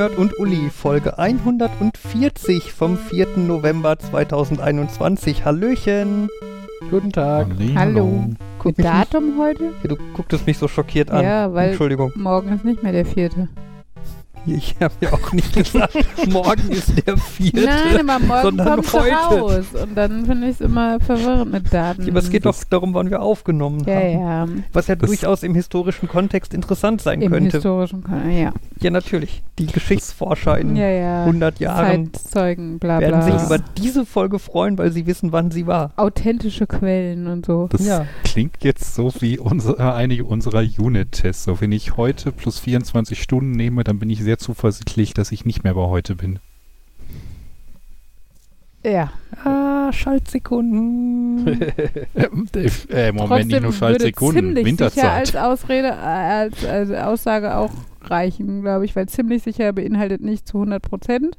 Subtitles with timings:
[0.00, 3.36] Nerd, und Uli, Folge 140 vom 4.
[3.36, 5.44] November 2021.
[5.44, 6.30] Hallöchen.
[6.90, 7.48] Guten Tag.
[7.74, 8.30] Hallo.
[8.58, 9.74] Guck Mit mich Datum heute?
[9.82, 11.22] du gucktest mich so schockiert an.
[11.22, 12.12] Ja, weil- Entschuldigung.
[12.14, 13.50] Morgen ist nicht mehr der vierte.
[14.46, 15.94] Ich habe ja auch nicht gesagt,
[16.30, 17.64] morgen ist der vierte.
[17.64, 19.14] Nein, aber morgen sondern kommst du heute.
[19.14, 19.64] raus.
[19.82, 22.08] Und dann finde ich es immer verwirrend mit Daten.
[22.08, 24.56] Aber es geht doch darum, wann wir aufgenommen Ja, haben.
[24.58, 24.62] ja.
[24.72, 27.58] Was ja Das- durchaus im historischen Kontext interessant sein Im könnte.
[27.58, 28.52] historischen Kon ja.
[28.80, 29.42] Ja, natürlich.
[29.58, 31.24] Die Geschichtsforscher in Ja, ja.
[31.24, 33.38] 100 Jahren Zeitzeugen, bla werden bla.
[33.38, 35.92] sich über diese Folge freuen, weil sie wissen, wann sie war.
[35.96, 37.68] Authentische Quellen und so.
[37.70, 38.06] Das Ja.
[38.24, 41.44] klingt jetzt so wie unsere, äh, einige unserer Unit-Tests.
[41.44, 45.44] So, wenn ich heute plus 24 Stunden nehme, dann bin ich sehr zuversichtlich, dass ich
[45.44, 46.38] nicht mehr bei heute bin.
[48.84, 49.12] Ja.
[49.44, 51.46] Ah, Schaltsekunden.
[52.90, 55.36] Äh, Moment, nicht Trotzdem nur würde Schaltsekunden, ziemlich sicher als Winterzeit.
[55.36, 57.70] Ausrede, äh, als, als Aussage auch
[58.02, 61.36] reichen, glaube ich, weil ziemlich sicher beinhaltet nicht zu 100 Prozent,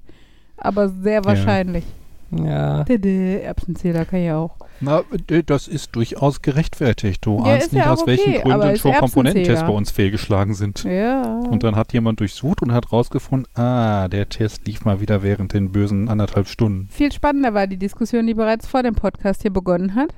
[0.58, 1.84] aber sehr wahrscheinlich.
[1.84, 2.01] ja.
[2.32, 4.56] Dede, Erbsenzähler kann ja auch.
[4.80, 5.04] Na,
[5.46, 7.26] das ist durchaus gerechtfertigt.
[7.26, 10.54] Du Ja, ahnst nicht, ja aus welchen okay, aber Gründen schon Komponententests bei uns fehlgeschlagen
[10.54, 10.84] sind.
[10.84, 11.40] Ja.
[11.42, 15.54] Und dann hat jemand durchsucht und hat rausgefunden, ah, der Test lief mal wieder während
[15.54, 16.88] den bösen anderthalb Stunden.
[16.90, 20.10] Viel spannender war die Diskussion, die bereits vor dem Podcast hier begonnen hat.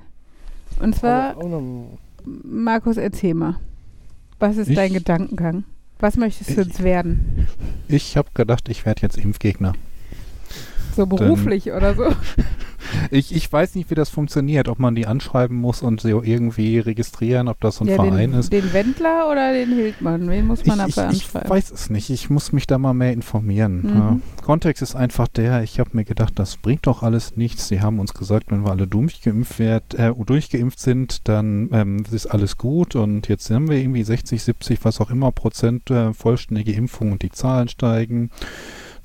[0.80, 1.36] Und zwar,
[2.26, 3.56] Markus, erzähl mal.
[4.40, 5.64] Was ist Ich- dein Gedankengang?
[6.00, 7.48] Was möchtest du Ich- jetzt werden?
[7.88, 9.74] Ich habe gedacht, ich werde jetzt Impfgegner.
[10.96, 12.06] So beruflich oder so?
[13.12, 16.80] Ich, ich weiß nicht, wie das funktioniert, ob man die anschreiben muss und sie irgendwie
[16.80, 18.52] registrieren, ob das so ein ja, Verein den, ist.
[18.52, 20.30] den Wendler oder den Hildmann?
[20.30, 21.50] Wen muss man Ich, ich, dafür ich anschreiben?
[21.50, 22.10] weiß es nicht.
[22.10, 23.82] Ich muss mich da mal mehr informieren.
[23.82, 23.90] Mhm.
[23.90, 24.20] Ja.
[24.44, 27.68] Kontext ist einfach der, ich habe mir gedacht, das bringt doch alles nichts.
[27.68, 32.28] Sie haben uns gesagt, wenn wir alle durchgeimpft, werd, äh, durchgeimpft sind, dann ähm, ist
[32.28, 32.96] alles gut.
[32.96, 37.22] Und jetzt haben wir irgendwie 60, 70, was auch immer Prozent äh, vollständige Impfung und
[37.22, 38.30] die Zahlen steigen.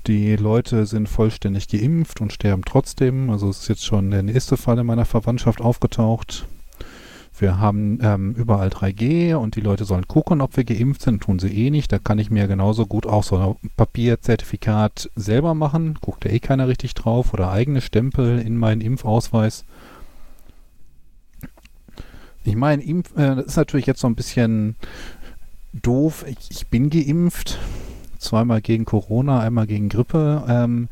[0.07, 3.29] Die Leute sind vollständig geimpft und sterben trotzdem.
[3.29, 6.47] Also es ist jetzt schon der nächste Fall in meiner Verwandtschaft aufgetaucht.
[7.37, 11.23] Wir haben ähm, überall 3G und die Leute sollen gucken, ob wir geimpft sind.
[11.23, 11.91] Tun sie eh nicht.
[11.91, 15.97] Da kann ich mir genauso gut auch so ein Papierzertifikat selber machen.
[16.01, 17.33] Guckt ja eh keiner richtig drauf.
[17.33, 19.63] Oder eigene Stempel in meinen Impfausweis.
[22.43, 24.75] Ich meine, äh, das ist natürlich jetzt so ein bisschen
[25.73, 26.25] doof.
[26.27, 27.57] Ich, ich bin geimpft.
[28.19, 30.43] Zweimal gegen Corona, einmal gegen Grippe.
[30.47, 30.87] Ähm,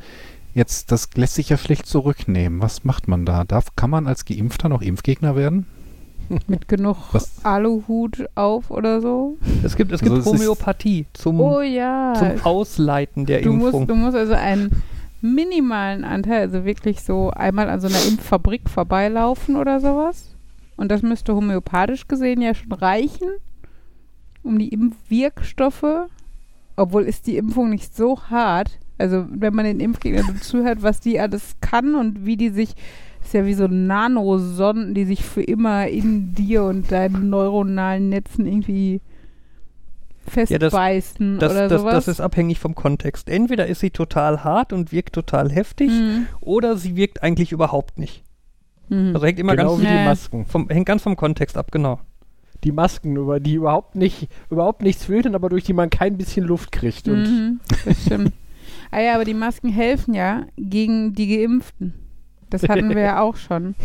[0.53, 2.61] jetzt, das lässt sich ja schlecht zurücknehmen.
[2.61, 3.43] Was macht man da?
[3.43, 5.65] Darf, kann man als Geimpfter noch Impfgegner werden?
[6.47, 9.37] Mit genug Was- Aluhut auf oder so?
[9.63, 12.13] Es gibt, es Also gibt es ist- Homöopathie zum, Oh ja.
[12.17, 13.71] zum Ausleiten der Du Impfung.
[13.79, 14.81] musst, du musst also einen
[15.21, 20.29] minimalen Anteil, also wirklich so einmal an so einer Impffabrik vorbeilaufen oder sowas.
[20.75, 23.27] Und das müsste homöopathisch gesehen ja schon reichen,
[24.43, 26.07] um die Impfwirkstoffe,
[26.77, 28.79] obwohl ist die Impfung nicht so hart.
[28.97, 32.75] Also wenn man den Impfgegnern so zuhört, was die alles kann und wie die sich,
[33.23, 38.45] ist ja wie so Nanosonden, die sich für immer in dir und deinen neuronalen Netzen
[38.47, 38.93] irgendwie
[40.25, 41.93] Ja, das- festbeißen Das, oder das, sowas.
[41.95, 43.29] das ist abhängig vom Kontext.
[43.29, 46.27] Entweder ist sie total hart und wirkt total heftig, Mhm.
[46.41, 48.23] oder sie wirkt eigentlich überhaupt nicht.
[48.89, 49.11] Mhm.
[49.13, 50.03] Also hängt immer genau ganz, wie die.
[50.05, 50.45] Masken.
[50.45, 51.99] vom, hängt ganz vom Kontext ab, genau.
[52.63, 56.45] Die Masken, über die überhaupt nicht, überhaupt nichts filtern, aber durch die man kein bisschen
[56.45, 57.07] Luft kriegt.
[57.07, 58.33] Mhm, das stimmt.
[58.91, 61.93] ah ja, aber die Masken helfen ja gegen die Geimpften.
[62.49, 63.75] Das hatten wir ja auch schon.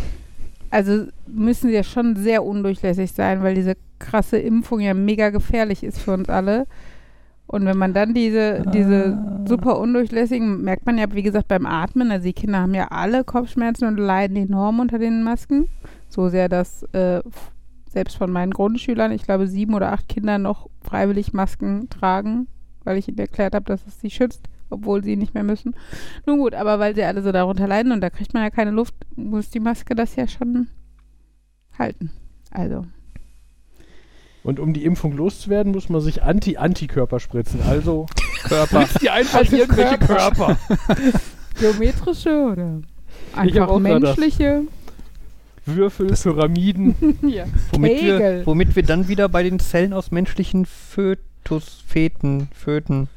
[0.71, 5.83] Also müssen sie ja schon sehr undurchlässig sein, weil diese krasse Impfung ja mega gefährlich
[5.83, 6.65] ist für uns alle.
[7.45, 9.45] Und wenn man dann diese, diese Ah.
[9.47, 13.23] super undurchlässigen, merkt man ja, wie gesagt, beim Atmen, also die Kinder haben ja alle
[13.23, 15.67] Kopfschmerzen und leiden enorm unter den Masken.
[16.09, 17.21] So sehr, dass äh,
[17.93, 22.47] selbst von meinen Grundschülern, ich glaube, sieben oder acht Kinder noch freiwillig Masken tragen,
[22.83, 25.75] weil ich ihnen erklärt habe, dass es sie schützt, obwohl sie nicht mehr müssen.
[26.25, 28.71] Nun gut, aber weil sie alle so darunter leiden und da kriegt man ja keine
[28.71, 30.67] Luft, muss die Maske das ja schon
[31.77, 32.11] halten.
[32.51, 32.85] Also,
[34.43, 37.61] Und um die Impfung loszuwerden, muss man sich Anti-Antikörper spritzen.
[37.61, 38.07] Also
[38.43, 38.85] Körper.
[39.01, 40.57] dir einfach Also irgendwelche Körper.
[40.57, 40.57] Körper.
[41.59, 42.81] geometrische oder
[43.35, 43.79] einfach auch
[45.65, 45.77] gerade
[46.07, 46.25] das.
[46.25, 46.95] Würfel, Pyramiden.
[47.21, 47.45] ja.
[47.71, 48.19] Womit Kegel.
[48.19, 53.07] wir, womit wir dann wieder bei den Zellen aus menschlichen Fötus, Feten, Föten,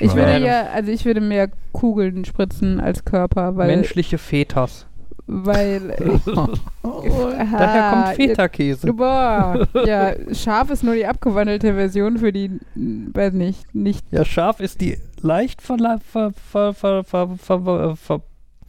[0.00, 4.86] Ich würde ja, also ich würde mehr Kugeln spritzen als Körper, weil, menschliche Fetas.
[5.26, 5.80] weil
[6.82, 8.92] Daher kommt Feta-Käse.
[8.92, 14.60] Boah, ja, scharf ist nur die abgewandelte Version für die, weiß nicht, nicht, Ja, scharf
[14.60, 18.20] ist die leicht verla- ver, ver, ver, ver, ver, ver,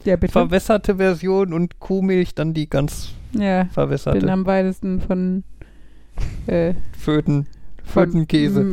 [0.04, 3.10] ja verwässerte Version und Kuhmilch dann die ganz
[3.40, 4.32] ja, bin verwässerte.
[4.32, 5.44] am weitesten von,
[6.46, 7.46] äh, Föten,
[7.84, 8.64] Fötenkäse.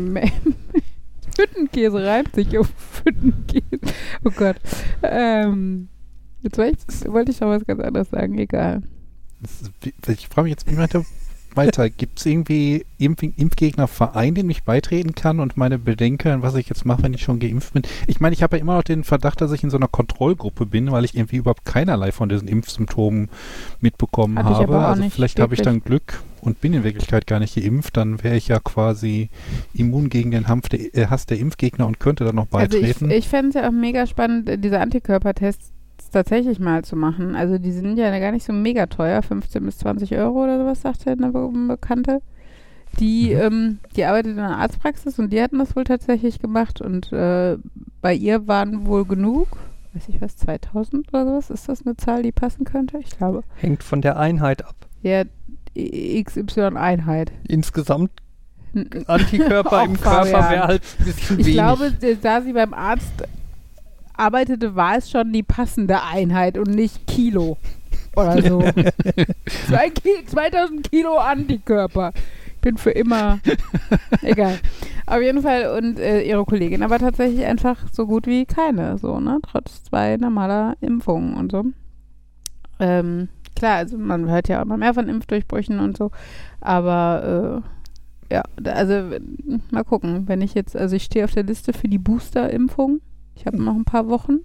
[1.38, 2.72] Hüttenkäse reimt sich auf
[3.04, 3.80] Hüttenkäse.
[4.24, 4.58] Oh Gott.
[5.02, 5.88] Ähm,
[6.42, 8.38] jetzt wollte ich, wollte ich noch was ganz anderes sagen.
[8.38, 8.84] Egal.
[10.08, 11.04] Ich frage mich jetzt, wie weiter.
[11.56, 11.90] Weiter.
[11.90, 16.86] Gibt es irgendwie Impf Impfgegnerverein, den ich beitreten kann und meine Bedenken, was ich jetzt
[16.86, 17.84] mache, wenn ich schon geimpft bin?
[18.08, 20.66] Ich meine, ich habe ja immer noch den Verdacht, dass ich in so einer Kontrollgruppe
[20.66, 23.30] bin, weil ich irgendwie überhaupt keinerlei von diesen Impfsymptomen
[23.80, 24.78] mitbekommen ich habe.
[24.80, 27.98] also vielleicht habe ich dann Glück und bin in Wirklichkeit gar nicht geimpft.
[27.98, 29.30] Dann wäre ich ja quasi
[29.74, 32.84] immun gegen den Hampf der, äh, Hass der Impfgegner und könnte dann noch Also ich,
[32.84, 33.12] beitreten.
[33.12, 35.73] ich fände es ja auch mega spannend, äh, diese Antikörpertests
[36.14, 37.36] tatsächlich mal zu machen.
[37.36, 40.82] Also die sind ja gar nicht so mega teuer, 15 bis 20 Euro oder sowas,
[40.82, 42.22] sagte eine Be Bekannte.
[43.00, 43.42] Die, Mhm.
[43.42, 47.58] ähm, die arbeitet in einer Arztpraxis und die hatten das wohl tatsächlich gemacht und äh,
[48.02, 49.48] bei ihr waren wohl genug,
[49.94, 51.50] weiß ich was, 2000 oder sowas.
[51.50, 53.00] Ist das eine Zahl, die passen könnte?
[53.00, 53.44] Ich glaube.
[53.56, 54.76] Hängt von der Einheit ab.
[55.02, 55.24] Ja,
[55.76, 57.32] XY-Einheit.
[57.48, 58.12] Insgesamt
[59.08, 61.58] Antikörper im Körper wäre halt ein bisschen Ich wenig.
[61.58, 63.12] glaube, d- da sie beim Arzt
[64.16, 67.58] arbeitete, war es schon die passende Einheit und nicht Kilo
[68.16, 68.60] oder so.
[69.68, 72.12] Zwei Ki 2000 Kilo Antikörper.
[72.48, 73.40] Ich bin für immer.
[74.22, 74.60] Egal.
[75.06, 79.20] Auf jeden Fall und äh, ihre Kollegin aber tatsächlich einfach so gut wie keine, so,
[79.20, 79.40] ne?
[79.50, 81.66] Trotz zwei normaler Impfungen und so.
[82.80, 86.12] Ähm, klar, also man hört ja immer mehr von Impfdurchbrüchen und so,
[86.62, 89.20] aber äh, ja, also
[89.70, 93.02] mal gucken, wenn ich jetzt, also ich stehe auf der Liste für die Booster-Impfung.
[93.36, 94.40] Ich habe noch ein paar Wochen,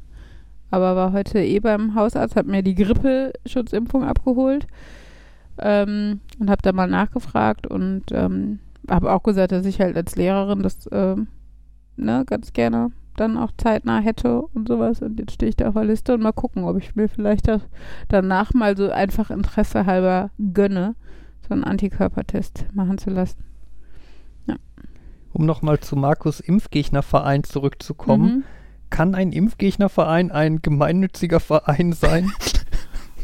[0.70, 4.66] aber war heute eh beim Hausarzt, habe mir die Grippeschutzimpfung abgeholt
[5.58, 10.16] ähm, und habe da mal nachgefragt und ähm, habe auch gesagt, dass ich halt als
[10.16, 11.28] Lehrerin das ähm,
[11.96, 15.02] ne, ganz gerne dann auch zeitnah hätte und sowas.
[15.02, 17.48] Und jetzt stehe ich da auf der Liste und mal gucken, ob ich mir vielleicht
[17.48, 17.62] das
[18.08, 20.94] danach mal so einfach Interesse halber gönne,
[21.46, 23.48] so einen Antikörpertest machen zu lassen.
[25.32, 28.36] Um nochmal zu Markus Impfgegnerverein zurückzukommen.
[28.38, 28.44] Mhm.
[28.90, 32.30] Kann ein Impfgegnerverein ein gemeinnütziger Verein sein?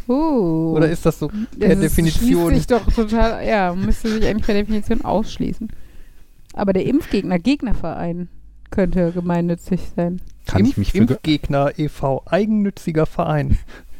[0.06, 0.74] Uh.
[0.76, 2.54] Oder ist das so per Das ist- Definition?
[2.54, 5.68] Sich doch total, ja, müsste sich eigentlich per Definition ausschließen.
[6.52, 8.28] Aber der Impfgegner, Gegnerverein
[8.70, 10.20] könnte gemeinnützig sein.
[10.46, 13.56] Kann Impf ich mich für, ge- Impfgegner e.V., eigennütziger Verein.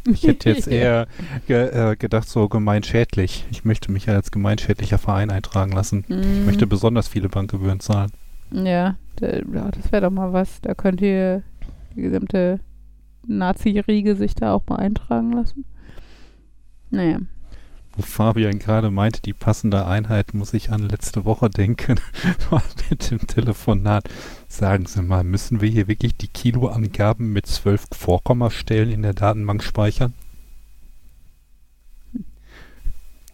[0.07, 1.07] Ich hätte jetzt eher
[1.47, 3.47] ge äh, gedacht, so gemeinschädlich.
[3.51, 6.05] Ich möchte mich ja als gemeinschädlicher Verein eintragen lassen.
[6.09, 8.11] Ich Mm, möchte besonders viele Bankgebühren zahlen.
[8.51, 10.61] Ja, da, ja, das wäre doch mal was.
[10.61, 11.43] Da könnt ihr
[11.97, 12.61] die gesamte
[13.27, 15.65] Nazi-Riege sich da auch mal eintragen lassen.
[16.91, 17.19] Naja.
[17.97, 22.01] Wo Fabian gerade meinte, die passende Einheit, muss ich an letzte Woche denken.
[22.91, 24.09] mit dem Telefonat.
[24.49, 29.63] Sagen Sie mal, müssen wir hier wirklich die Kiloangaben mit zwölf Vorkommastellen in der Datenbank
[29.63, 30.13] speichern?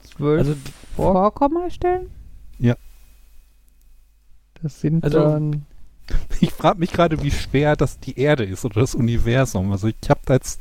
[0.03, 0.55] Zwölf Also,
[0.95, 2.11] vor, Vorkommastellen?
[4.63, 5.65] das sind Also- dann
[6.43, 9.73] Ich frage mich gerade, wie schwer das die Erde ist oder das Universum.
[9.73, 10.61] Also ich habe da jetzt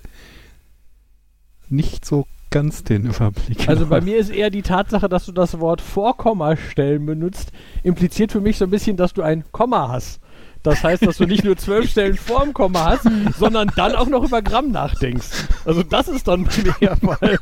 [1.70, 3.70] nicht so ganz den Überblick.
[3.70, 7.52] also bei mir ist eher die Tatsache, dass du das Wort Vorkommastellen benutzt,
[7.84, 10.20] impliziert für mich so ein bisschen, dass du ein Komma hast.
[10.64, 14.24] Das heißt, dass du nicht nur zwölf Stellen vorm Komma hast, sondern dann auch noch
[14.26, 15.28] über Gramm nachdenkst.
[15.64, 17.40] Also das ist dann bei mir der Fall.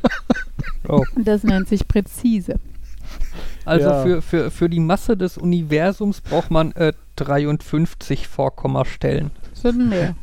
[0.88, 2.60] oh, Das nennt sich präzise.
[3.68, 4.02] Also Ja.
[4.02, 9.30] für, für, für die Masse des Universums braucht man äh, 53 Vorkommastellen.
[9.52, 10.14] Das sind mehr.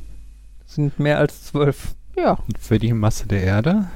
[0.65, 1.95] Das sind mehr als 12.
[2.17, 2.33] Ja.
[2.47, 3.87] Und für die Masse der Erde?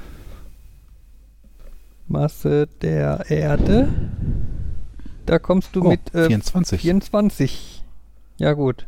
[2.08, 3.88] Masse der Erde.
[5.26, 6.82] Da kommst du Oh, mit äh, 24.
[6.82, 7.84] 24.
[8.38, 8.88] Ja gut.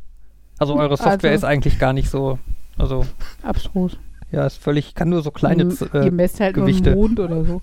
[0.58, 2.40] Also eure Software Also- ist eigentlich gar nicht so.
[2.78, 3.06] Also
[3.44, 3.98] Abstrus.
[4.32, 4.96] ja, ist völlig.
[4.96, 5.64] Kann nur so kleine.
[5.94, 6.92] Ihr Äh, messt halt Gewichte.
[6.92, 7.62] nur einen Mond oder so.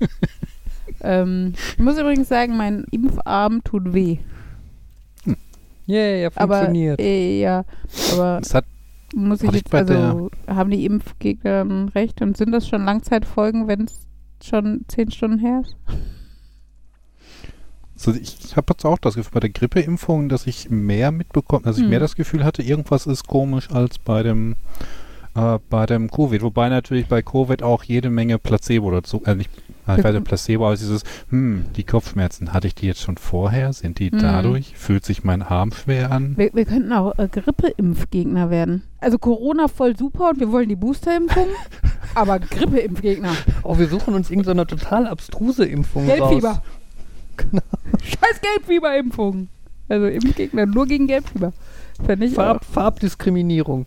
[1.02, 4.18] ähm, ich muss übrigens sagen, mein Impfarm tut weh.
[5.88, 7.00] yeah, ja, Aber funktioniert.
[7.00, 7.64] äh, ja,
[8.12, 8.64] aber Das hat,
[9.14, 13.82] muss ich ich jetzt, also haben die Impfgegner recht und sind das schon Langzeitfolgen, wenn
[13.84, 14.06] es
[14.44, 15.76] schon zehn Stunden her ist?
[17.96, 21.76] also ich habe jetzt auch das Gefühl bei der Grippeimpfung, dass ich mehr mitbekomme, dass
[21.78, 21.90] ich Hm.
[21.90, 24.56] mehr das Gefühl hatte, irgendwas ist komisch als bei dem
[25.36, 26.42] äh, bei dem Covid.
[26.42, 29.50] Wobei natürlich bei Covid auch jede Menge Placebo dazu, äh, nicht
[29.86, 33.16] äh, ich weiß nicht, Placebo, aber dieses, hm, die Kopfschmerzen, hatte ich die jetzt schon
[33.16, 33.72] vorher?
[33.72, 34.18] Sind die Hm.
[34.18, 34.74] dadurch?
[34.76, 36.36] Fühlt sich mein Arm schwer an?
[36.36, 38.82] Wir, wir könnten auch äh, Grippeimpfgegner werden.
[39.00, 41.46] Also Corona voll super und wir wollen die Boosterimpfung,
[42.14, 43.32] aber Grippeimpfgegner.
[43.62, 46.48] Oh, wir suchen uns irgendeine total abstruse Impfung Gelbfieber.
[46.48, 46.60] raus.
[47.36, 47.62] Genau.
[48.02, 49.48] Scheiß Gelbfieberimpfung.
[49.88, 51.52] Also Impfgegner nur gegen Gelbfieber.
[52.34, 52.64] Farb.
[52.64, 53.86] Farbdiskriminierung.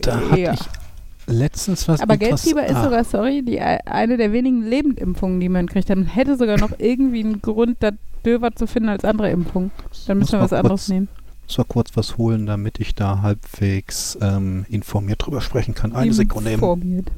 [0.00, 0.54] Da hatte Ja.
[0.54, 0.60] ich
[1.26, 5.48] letztens was Aber Gelbfieber ist Ah, sogar, sorry, die, äh, eine der wenigen Lebendimpfungen, die
[5.48, 5.88] man kriegt.
[5.88, 7.90] Man hätte sogar noch irgendwie einen Grund, da
[8.24, 9.70] döver zu finden als andere Impfungen.
[10.06, 11.08] Dann muss müssen wir mal was anderes kurz- nehmen.
[11.48, 15.92] zwar kurz was holen, damit ich da halbwegs ähm, informiert drüber sprechen kann.
[15.94, 16.50] Eine Sekunde.
[16.50, 16.60] eben.
[16.62, 17.10] Informiert.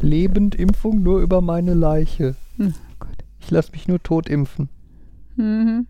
[0.00, 2.36] Lebendimpfung nur über meine Leiche.
[2.56, 3.08] Hm, Gott.
[3.40, 4.68] Ich lasse mich nur tot impfen.
[5.36, 5.86] Mhm.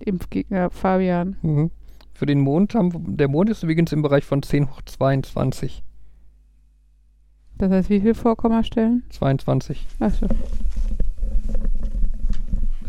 [0.00, 1.36] Impfgegner Fabian.
[1.42, 1.70] Mhm.
[2.14, 5.82] Für den Mond haben, der Mond ist übrigens im Bereich von 10 hoch 22.
[7.58, 9.02] Das heißt, wie viel Vorkommastellen?
[9.10, 9.84] 22.
[10.00, 10.26] Achso.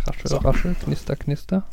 [0.08, 0.38] Raschel, So.
[0.38, 1.64] raschel, knister, knister.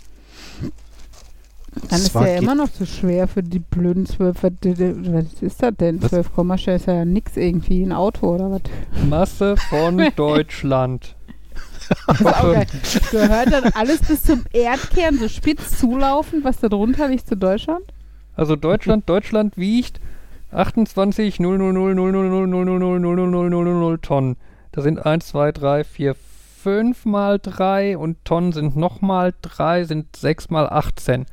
[1.88, 4.42] Dann ist geht- immer noch zu schwer für die blöden 12.
[4.42, 6.02] Was, was ist das denn?
[6.02, 6.11] Was?
[6.11, 7.82] 12 Kommastellen ist ja nix irgendwie.
[7.82, 8.62] Ein Auto oder was?
[9.09, 11.16] Masse von Deutschland.
[12.06, 12.66] Das ist auch geil.
[13.10, 17.84] Gehört dann alles bis zum Erdkern so spitz zulaufen, was da drunter liegt zu Deutschland?
[18.36, 20.00] Also Deutschland, Deutschland wiegt
[20.52, 21.58] 28 000
[24.02, 24.36] Tonnen.
[24.72, 26.16] Da sind 1, 2, 3, 4,
[26.62, 31.26] 5 mal 3 und Tonnen sind nochmal 3, sind 6 mal 18.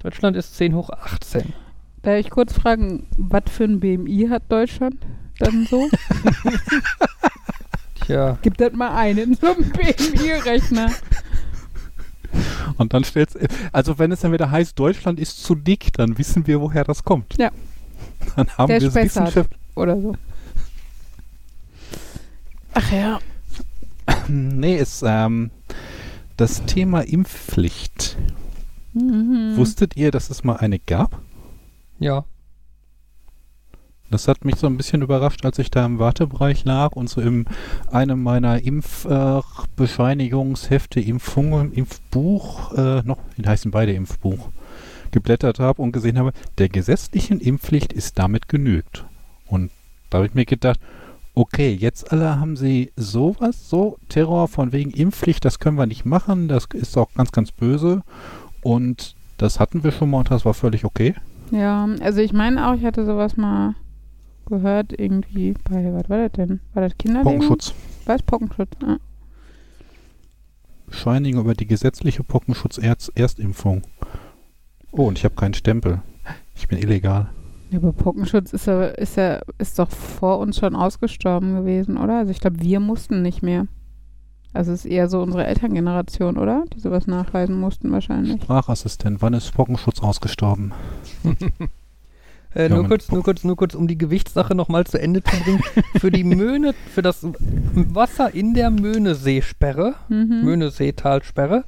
[0.00, 1.52] Deutschland ist 10 hoch 18.
[2.02, 4.96] Darf ich kurz fragen, was für ein BMI hat Deutschland
[5.38, 5.88] dann so?
[8.08, 10.90] Tja, Gib das mal ein in so einem BMI-Rechner.
[12.78, 13.28] Und dann stellt
[13.70, 17.04] also wenn es dann wieder heißt, Deutschland ist zu dick, dann wissen wir, woher das
[17.04, 17.36] kommt.
[17.36, 17.50] Ja.
[18.34, 18.94] Dann haben Der wir es.
[18.94, 19.50] Wissenschaft.
[19.74, 20.14] Oder so.
[22.72, 23.18] Ach ja.
[24.28, 25.50] Nee, ist ähm,
[26.38, 28.16] das Thema Impfpflicht.
[28.94, 29.52] Mhm.
[29.56, 31.20] Wusstet ihr, dass es mal eine gab?
[31.98, 32.24] ja.
[34.10, 37.20] Das hat mich so ein bisschen überrascht, als ich da im Wartebereich lag und so
[37.20, 37.44] in
[37.90, 44.48] einem meiner Impfbescheinigungshefte, Impfungen, Impfbuch, äh, noch, die heißen beide Impfbuch,
[45.10, 49.04] geblättert habe und gesehen habe, der gesetzlichen Impfpflicht ist damit genügt.
[49.46, 49.70] Und
[50.08, 50.80] da habe ich mir gedacht,
[51.34, 56.06] okay, jetzt alle haben sie sowas, so Terror von wegen Impfpflicht, das können wir nicht
[56.06, 58.02] machen, das ist auch ganz, ganz böse.
[58.62, 61.14] Und das hatten wir schon mal und das war völlig okay.
[61.50, 63.74] Ja, also ich meine auch, ich hatte sowas mal
[64.48, 66.60] gehört, irgendwie bei, was war das denn?
[66.74, 67.24] War das Kinderding?
[67.24, 67.74] Pockenschutz.
[68.06, 68.22] Was?
[68.22, 68.70] Pockenschutz.
[68.84, 68.96] Ah.
[70.86, 73.82] Bescheinigung über die gesetzliche Pockenschutz-Erstimpfung.
[74.90, 76.02] Oh, und ich habe keinen Stempel.
[76.54, 77.28] Ich bin illegal.
[77.70, 82.18] Ja, aber Pockenschutz ist ja, ist ja, ist doch vor uns schon ausgestorben gewesen, oder?
[82.18, 83.66] Also ich glaube, wir mussten nicht mehr.
[84.54, 86.64] Also es ist eher so unsere Elterngeneration, oder?
[86.74, 88.42] Die sowas nachweisen mussten wahrscheinlich.
[88.42, 90.72] Sprachassistent, wann ist Pockenschutz ausgestorben?
[92.54, 95.36] Äh, Ja, nur kurz, nur kurz, nur kurz, um die Gewichtssache nochmal zu Ende zu
[95.42, 95.62] bringen.
[96.00, 97.26] für die Möhne, für das
[97.74, 100.44] Wasser in der Möhneseesperre, Mhm.
[100.44, 101.64] Möhneseetalsperre,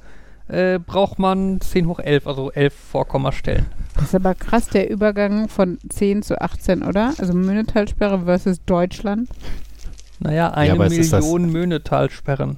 [0.47, 3.65] äh, braucht man 10 hoch 11, also 11 Vorkommastellen.
[3.95, 7.13] Das ist aber krass, der Übergang von 10 zu 18, oder?
[7.19, 9.29] Also Möhnetalsperre versus Deutschland.
[10.19, 12.57] Naja, eine das- Million Möhnetalsperren.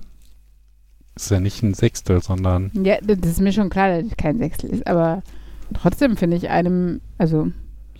[1.16, 4.40] Ist ja nicht ein Sechstel, sondern Ja, das ist mir schon klar, dass es kein
[4.40, 5.22] Sechstel ist, aber
[5.80, 7.52] trotzdem finde ich einem, also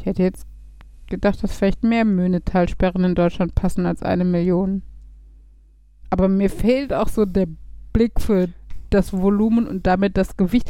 [0.04, 0.46] ich hätte jetzt
[1.10, 4.82] gedacht, dass vielleicht mehr Möhnetalsperren in Deutschland passen als eine Million.
[6.10, 7.48] Aber mir fehlt auch so der
[7.94, 8.50] Blick für
[8.90, 10.70] das Volumen und damit das Gewicht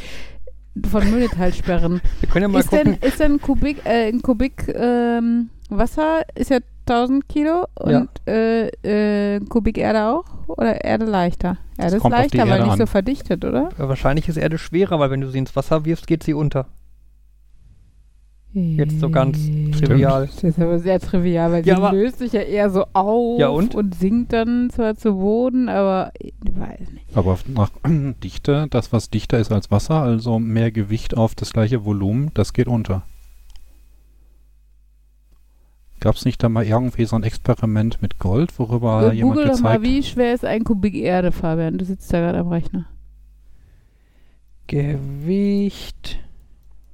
[0.87, 1.99] von Möhnetalsperren.
[2.19, 2.97] Wir können ja mal ist, gucken.
[3.01, 7.99] denn, ist denn ein Kubik, äh, ein Kubik ähm, Wasser ist ja 1000 Kilo Ja.
[8.01, 10.25] und äh, äh, ein Kubik Erde auch?
[10.47, 11.57] Oder Erde leichter?
[11.77, 12.77] Erde ist auf die leichter, weil Erde nicht an.
[12.77, 13.69] so verdichtet, oder?
[13.79, 16.67] Äh, Wahrscheinlich ist Erde schwerer, weil wenn du sie ins Wasser wirfst, geht sie unter.
[18.55, 19.39] Jetzt so ganz
[19.71, 20.27] Trivial.
[20.27, 23.47] Das ist aber sehr trivial, weil Ja, sie löst sich ja eher so auf Ja,
[23.47, 23.75] und?
[23.95, 27.17] sinkt dann zwar zu Boden, aber ich weiß nicht.
[27.17, 27.71] aber nach
[28.23, 32.53] Dichte, das was dichter ist als Wasser, also mehr Gewicht auf das gleiche Volumen, das
[32.53, 33.01] geht unter.
[35.99, 39.47] Gab es nicht da mal irgendwie so ein Experiment mit Gold, worüber Äh, jemand Google
[39.51, 41.77] doch mal, gezeigt wie schwer ist ein Kubik Erde, Fabian?
[41.79, 42.85] Du sitzt da gerade am Rechner.
[44.67, 46.19] Gewicht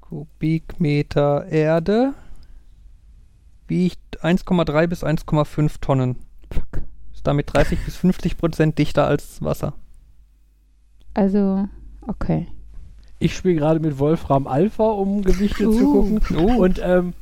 [0.09, 2.13] Kubikmeter Erde
[3.67, 6.15] wiegt 1,3 bis 1,5 Tonnen.
[6.51, 6.81] Fuck.
[7.13, 9.73] Ist damit 30 bis 50 Prozent dichter als Wasser.
[11.13, 11.67] Also,
[12.07, 12.47] okay.
[13.19, 15.91] Ich spiele gerade mit Wolfram Alpha, um Gewichte zu Uh.
[15.93, 16.21] gucken.
[16.37, 17.13] Oh, Und ähm,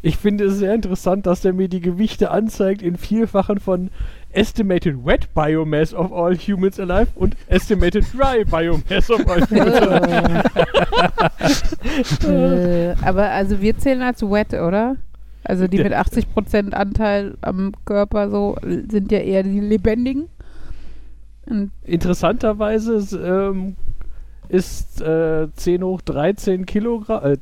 [0.00, 3.90] ich finde es sehr interessant, dass der mir die Gewichte anzeigt in Vielfachen von
[4.32, 10.42] Estimated Wet Biomass of all humans alive und Estimated Dry Biomass of all humans alive.
[12.26, 14.96] äh, aber also wir zählen als wet, oder?
[15.44, 20.28] Also die mit 80% Anteil am Körper so sind ja eher die lebendigen.
[21.46, 23.76] Und Interessanterweise ist, ähm,
[24.48, 27.36] ist äh, 10 hoch 13 Kilogramm, äh,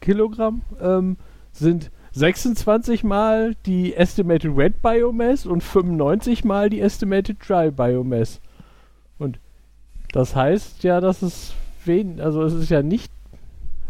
[0.00, 1.16] Kilogramm ähm,
[1.52, 8.40] sind 26 mal die Estimated Wet Biomass und 95 mal die Estimated Dry Biomass.
[9.18, 9.40] Und
[10.12, 11.54] das heißt ja, dass es
[11.86, 13.10] wen, also es ist ja nicht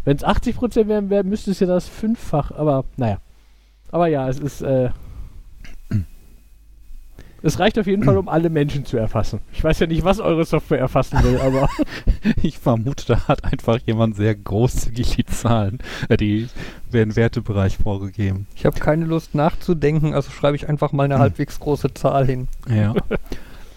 [0.05, 3.19] Wenn es 80% wären, wär, müsste es ja das fünffach, aber naja.
[3.91, 4.89] Aber ja, es ist, äh,
[7.43, 9.39] es reicht auf jeden Fall, um alle Menschen zu erfassen.
[9.53, 11.69] Ich weiß ja nicht, was eure Software erfassen will, aber
[12.43, 15.79] Ich vermute, da hat einfach jemand sehr großzügig die Zahlen,
[16.09, 16.47] äh, die
[16.89, 18.47] werden Wertebereich vorgegeben.
[18.55, 21.21] Ich habe keine Lust nachzudenken, also schreibe ich einfach mal eine Hm.
[21.21, 22.47] halbwegs große Zahl hin.
[22.69, 22.93] Ja.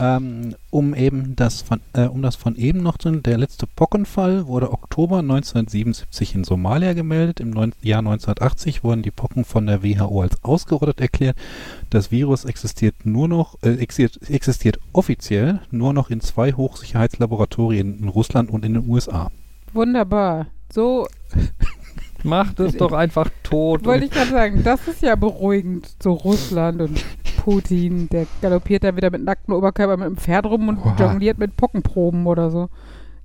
[0.00, 4.46] ähm, um eben das von, äh, um das von eben noch zu, der letzte Pockenfall
[4.46, 7.40] wurde Oktober 1977 in Somalia gemeldet.
[7.40, 11.36] Im neun, Jahr 1980 wurden die Pocken von der WHO als ausgerottet erklärt.
[11.90, 18.08] Das Virus existiert nur noch, äh, existiert, existiert offiziell nur noch in zwei Hochsicherheitslaboratorien in
[18.08, 19.30] Russland und in den USA.
[19.72, 20.46] Wunderbar.
[20.72, 21.06] So
[22.25, 23.85] Macht es doch einfach tot.
[23.85, 25.95] wollte ich gerade sagen, das ist ja beruhigend.
[26.02, 27.04] So Russland und
[27.37, 30.97] Putin, der galoppiert da wieder mit nacktem Oberkörper mit dem Pferd rum und Oha.
[30.99, 32.71] jongliert mit Pockenproben oder so.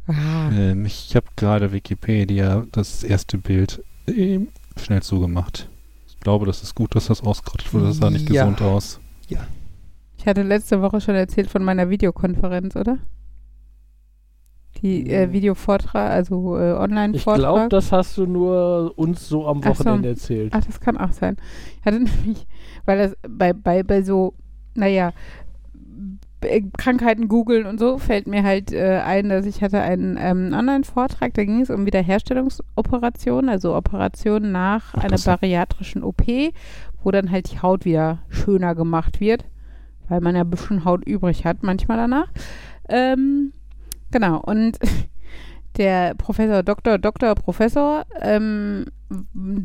[0.07, 5.69] Ah, Ähm, ich habe gerade Wikipedia das erste Bild ähm, schnell zugemacht.
[6.07, 7.85] Ich glaube, das ist gut, dass das ausgerottet wurde.
[7.85, 8.43] Das sah nicht Ja.
[8.43, 8.99] gesund aus.
[9.29, 12.97] ich hatte letzte Woche schon erzählt von meiner Videokonferenz, oder?
[14.81, 17.69] Die äh, Videovortrag, also äh, ich glaube, Online-Vortrag.
[17.69, 19.85] das hast du nur uns so am Ach so.
[19.85, 20.53] Wochenende erzählt.
[20.55, 21.37] Ach, das kann auch sein.
[21.79, 22.47] Ich hatte nämlich,
[22.85, 24.33] weil das bei, bei, bei so,
[24.75, 25.11] naja,
[26.41, 30.53] äh, Krankheiten googeln und so fällt mir halt äh, ein, dass ich hatte einen ähm,
[30.53, 36.23] Online-Vortrag, da ging es um Wiederherstellungsoperationen, also Operationen nach Ach, einer bariatrischen OP,
[37.03, 39.45] wo dann halt die Haut wieder schöner gemacht wird,
[40.07, 42.29] weil man ja ein bisschen Haut übrig hat manchmal danach.
[42.87, 43.51] Ähm,
[44.11, 44.77] genau, und
[45.77, 48.85] der Professor, Doktor, Doktor, Professor, ähm,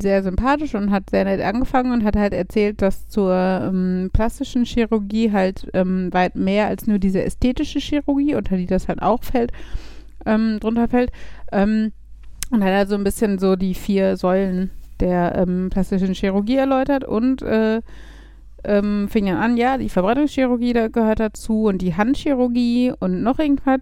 [0.01, 4.65] sehr sympathisch und hat sehr nett angefangen und hat halt erzählt, dass zur ähm, plastischen
[4.65, 9.23] Chirurgie halt ähm, weit mehr als nur diese ästhetische Chirurgie, unter die das halt auch
[9.23, 9.53] fällt,
[10.25, 11.11] ähm, drunter fällt.
[11.53, 11.93] Ähm,
[12.51, 17.05] und hat halt so ein bisschen so die vier Säulen der ähm, plastischen Chirurgie erläutert
[17.05, 17.81] und äh,
[18.65, 23.39] ähm, fing dann an, ja, die Verbrennungschirurgie da gehört dazu und die Handchirurgie und noch
[23.39, 23.81] irgendwas.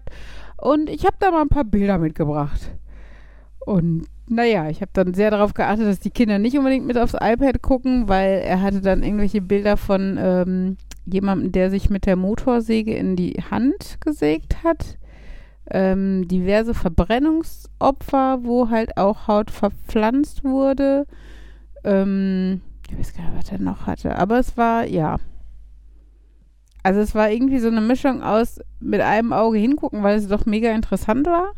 [0.63, 2.71] Und ich habe da mal ein paar Bilder mitgebracht.
[3.59, 7.15] Und naja, ich habe dann sehr darauf geachtet, dass die Kinder nicht unbedingt mit aufs
[7.15, 12.15] iPad gucken, weil er hatte dann irgendwelche Bilder von ähm, jemandem, der sich mit der
[12.15, 14.97] Motorsäge in die Hand gesägt hat.
[15.69, 21.05] Ähm, diverse Verbrennungsopfer, wo halt auch Haut verpflanzt wurde.
[21.83, 24.15] Ähm, ich weiß gar nicht, was er noch hatte.
[24.15, 25.17] Aber es war, ja.
[26.83, 30.45] Also es war irgendwie so eine Mischung aus mit einem Auge hingucken, weil es doch
[30.45, 31.53] mega interessant war.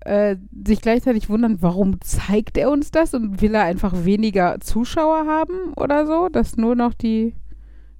[0.00, 5.26] Äh, sich gleichzeitig wundern, warum zeigt er uns das und will er einfach weniger Zuschauer
[5.26, 7.34] haben oder so, dass nur noch die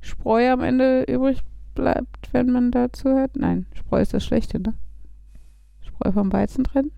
[0.01, 1.43] Spreu am Ende übrig
[1.75, 3.37] bleibt, wenn man dazu hört.
[3.37, 4.75] Nein, Spreu ist das Schlechte, ne?
[5.81, 6.91] Spreu vom Weizen trennen?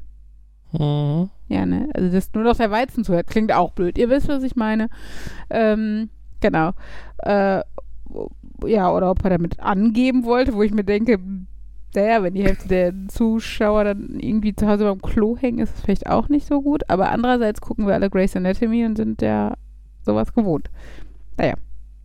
[0.72, 1.30] Mhm.
[1.48, 1.88] Ja, ne?
[1.94, 3.98] Also, dass nur noch der Weizen zuhört, klingt auch blöd.
[3.98, 4.88] Ihr wisst, was ich meine.
[5.50, 6.08] Ähm,
[6.40, 6.72] genau.
[7.18, 7.60] Äh,
[8.66, 11.18] ja, oder ob er damit angeben wollte, wo ich mir denke,
[11.94, 15.80] naja, wenn die Hälfte der Zuschauer dann irgendwie zu Hause beim Klo hängen, ist es
[15.80, 16.88] vielleicht auch nicht so gut.
[16.88, 19.54] Aber andererseits gucken wir alle Grey's Anatomy und sind ja
[20.02, 20.70] sowas gewohnt.
[21.36, 21.54] Naja,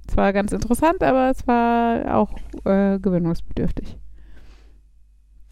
[0.08, 2.32] es war ganz interessant, aber es war auch
[2.66, 3.98] äh, gewinnungsbedürftig.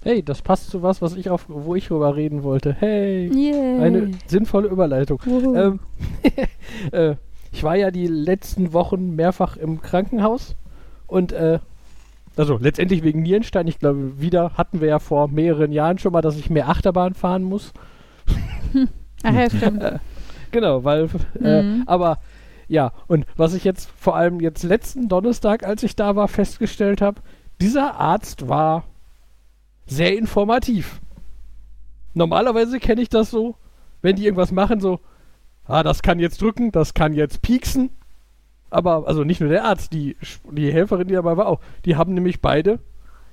[0.03, 2.73] Hey, das passt zu was, was ich auf, wo ich drüber reden wollte.
[2.73, 3.81] Hey, Yay.
[3.81, 5.19] eine sinnvolle Überleitung.
[5.27, 5.79] Ähm,
[6.91, 7.15] äh,
[7.51, 10.55] ich war ja die letzten Wochen mehrfach im Krankenhaus
[11.07, 11.59] und äh,
[12.35, 13.67] also letztendlich wegen Nierenstein.
[13.67, 17.15] Ich glaube, wieder hatten wir ja vor mehreren Jahren schon mal, dass ich mehr Achterbahn
[17.15, 17.73] fahren muss.
[19.23, 19.83] Ach ja, stimmt.
[20.51, 21.09] Genau, weil
[21.41, 21.83] äh, Mhm.
[21.87, 22.19] aber
[22.67, 27.01] ja, und was ich jetzt vor allem jetzt letzten Donnerstag, als ich da war, festgestellt
[27.01, 27.21] habe,
[27.61, 28.83] dieser Arzt war
[29.85, 30.99] sehr informativ.
[32.13, 33.55] Normalerweise kenne ich das so,
[34.01, 34.99] wenn die irgendwas machen, so,
[35.65, 37.89] ah, das kann jetzt drücken, das kann jetzt pieksen.
[38.69, 40.17] Aber, also nicht nur der Arzt, die,
[40.51, 42.79] die Helferin, die dabei war auch, die haben nämlich beide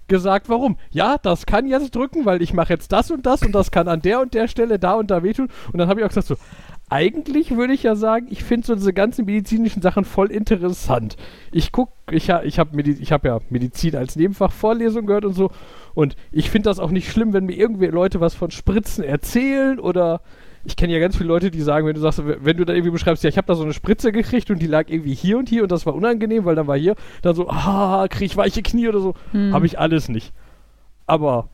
[0.09, 0.77] gesagt, warum.
[0.91, 3.89] Ja, das kann jetzt drücken, weil ich mache jetzt das und das und das kann
[3.89, 5.49] an der und der Stelle da und da wehtun.
[5.73, 6.37] Und dann habe ich auch gesagt so,
[6.91, 11.17] eigentlich würde ich ja sagen, ich finde so diese ganzen medizinischen Sachen voll interessant.
[11.51, 15.51] Ich guck, ich, ich habe ich hab ja Medizin als Nebenfach Vorlesung gehört und so.
[15.95, 19.81] Und ich finde das auch nicht schlimm, wenn mir irgendwie Leute was von Spritzen erzählen
[19.81, 20.21] oder
[20.65, 22.91] ich kenne ja ganz viele Leute, die sagen, wenn du sagst, wenn du da irgendwie
[22.91, 25.49] beschreibst, ja, ich habe da so eine Spritze gekriegt und die lag irgendwie hier und
[25.49, 28.63] hier und das war unangenehm, weil dann war hier, dann so, ah, krieg ich weiche
[28.63, 29.15] Knie oder so.
[29.33, 29.53] Hm.
[29.53, 30.33] Habe ich alles nicht.
[31.07, 31.49] Aber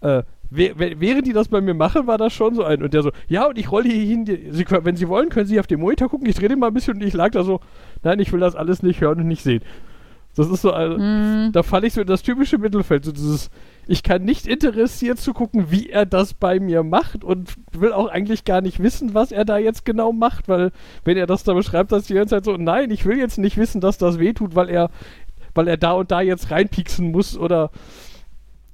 [0.00, 2.82] äh, während die das bei mir machen, war das schon so ein.
[2.82, 4.26] Und der so, ja, und ich rolle hier hin.
[4.50, 6.28] Sie, können- wenn Sie wollen, können Sie auf den Monitor gucken.
[6.28, 7.60] Ich drehe den mal ein bisschen und ich lag da so,
[8.02, 9.62] nein, ich will das alles nicht hören und nicht sehen.
[10.34, 11.50] Das ist so, also, Mhm.
[11.52, 13.04] da falle ich so in das typische Mittelfeld.
[13.04, 13.50] So dieses,
[13.88, 18.08] ich kann nicht interessiert zu gucken, wie er das bei mir macht und will auch
[18.08, 20.72] eigentlich gar nicht wissen, was er da jetzt genau macht, weil
[21.04, 23.56] wenn er das da beschreibt, dass die ganze Zeit so, nein, ich will jetzt nicht
[23.56, 24.90] wissen, dass das wehtut, weil er,
[25.54, 27.70] weil er da und da jetzt reinpieksen muss oder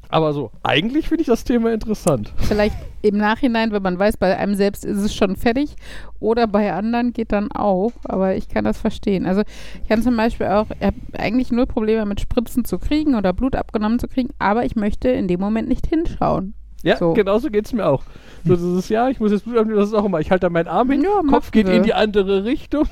[0.08, 2.32] aber so, eigentlich finde ich das Thema interessant.
[2.36, 5.74] Vielleicht im Nachhinein, wenn man weiß, bei einem selbst ist es schon fertig
[6.20, 9.26] oder bei anderen geht dann auch, aber ich kann das verstehen.
[9.26, 9.42] Also
[9.82, 13.32] ich kann zum Beispiel auch, ich habe eigentlich null Probleme mit Spritzen zu kriegen oder
[13.32, 16.54] Blut abgenommen zu kriegen, aber ich möchte in dem Moment nicht hinschauen.
[16.84, 17.12] Ja, So.
[17.12, 18.02] genauso geht es mir auch.
[18.44, 20.50] So dieses, ja, ich muss jetzt Blut abnehmen, das ist auch immer, ich halte da
[20.50, 21.76] meinen Arm hin, Ja, Kopf geht Sie.
[21.76, 22.88] in die andere Richtung.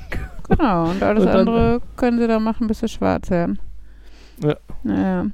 [0.47, 3.59] Genau, und alles Und dann- andere können sie da machen, bis sie schwarz werden.
[4.43, 4.55] Ja.
[4.83, 5.25] Naja.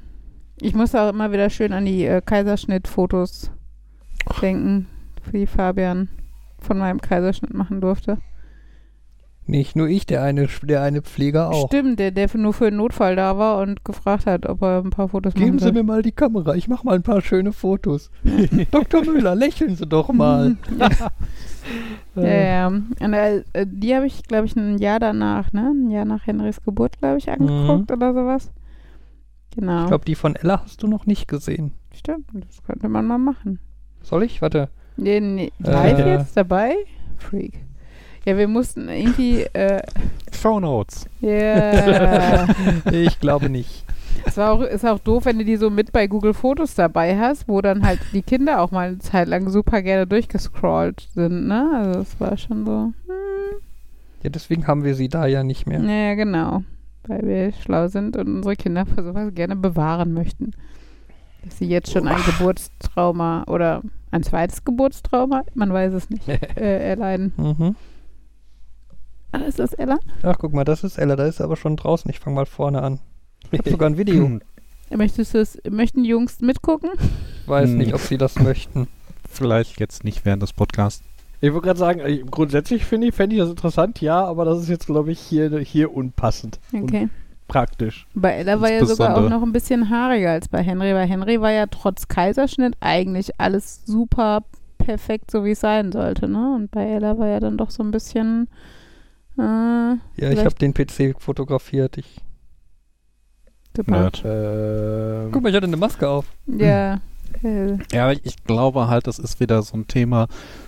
[0.60, 3.52] Ich muss auch immer wieder schön an die äh, Kaiserschnitt-Fotos
[4.40, 4.86] denken,
[5.22, 6.08] für die Fabian
[6.58, 8.18] von meinem Kaiserschnitt machen durfte.
[9.46, 11.68] Nicht nur ich, der eine, der eine Pfleger auch.
[11.68, 14.90] Stimmt, der, der nur für den Notfall da war und gefragt hat, ob er ein
[14.90, 17.52] paar Fotos Geben machen Sie mir mal die Kamera, ich mache mal ein paar schöne
[17.52, 18.10] Fotos.
[18.70, 19.04] Dr.
[19.06, 20.56] Müller, lächeln Sie doch mal.
[22.16, 22.66] Ja, ja.
[22.66, 25.72] Und, äh, äh, die habe ich, glaube ich, ein Jahr danach, ne?
[25.74, 28.50] Ein Jahr nach Henrys Geburt, glaube ich, angeguckt oder sowas.
[29.54, 29.82] Genau.
[29.82, 31.72] Ich glaube, die von Ella hast du noch nicht gesehen.
[31.94, 33.60] Stimmt, das könnte man mal machen.
[34.02, 34.40] Soll ich?
[34.42, 34.68] Warte.
[34.96, 35.52] Nee, nee.
[35.58, 36.12] Live Äh.
[36.14, 36.74] jetzt dabei?
[37.18, 37.54] Freak.
[38.24, 39.80] Ja, wir mussten irgendwie, äh,
[40.32, 41.06] Show Notes.
[41.22, 42.46] yeah.
[42.92, 43.84] Ich glaube nicht.
[44.26, 47.18] es war auch, ist auch doof, wenn du die so mit bei Google Fotos dabei
[47.18, 51.46] hast, wo dann halt die Kinder auch mal eine Zeit lang super gerne durchgescrollt sind,
[51.46, 51.70] ne?
[51.74, 53.60] Also es war schon so, hm.
[54.22, 55.78] Ja, deswegen haben wir sie da ja nicht mehr.
[55.78, 56.62] Naja, genau.
[57.06, 60.50] Weil wir schlau sind und unsere Kinder für sowas gerne bewahren möchten.
[61.52, 67.32] Sie jetzt schon ein Geburtstrauma oder ein zweites Geburtstrauma, man weiß es nicht, äh, erleiden.
[67.36, 67.76] Mhm.
[69.32, 69.98] Ah, Ist das Ella?
[70.22, 72.10] Ach, guck mal, das ist Ella, da ist sie aber schon draußen.
[72.10, 73.00] Ich fange mal vorne an.
[73.50, 74.40] Ich habe sogar ein Video.
[74.90, 76.88] Möchtest du es, möchten die Jungs mitgucken?
[77.46, 77.76] Weiß Hm.
[77.76, 78.88] nicht, ob sie das möchten.
[79.28, 81.02] Vielleicht jetzt nicht während des Podcasts.
[81.42, 84.60] Ich wollte gerade sagen, äh, grundsätzlich finde ich, fände ich das interessant, ja, aber das
[84.60, 86.58] ist jetzt, glaube ich, hier, hier unpassend.
[86.72, 87.02] Okay.
[87.02, 87.10] Und
[87.48, 88.06] praktisch.
[88.14, 90.92] Bei Ella war ja sogar auch noch ein bisschen haariger als bei Henry.
[90.92, 94.44] Bei Henry war ja trotz Kaiserschnitt eigentlich alles super
[94.78, 96.54] perfekt, so wie es sein sollte, ne?
[96.54, 98.48] Und bei Ella war ja dann doch so ein bisschen.
[99.36, 99.98] Äh, Ja,
[100.30, 101.98] ich habe den PC fotografiert.
[101.98, 102.18] Ich,
[103.76, 103.90] super.
[103.90, 104.22] Nerd.
[104.24, 106.26] Ähm, guck mal, ich hatte eine Maske auf.
[106.46, 107.00] Ja.
[107.42, 110.26] Äh, Ja, ich glaube halt, das ist wieder so ein Thema,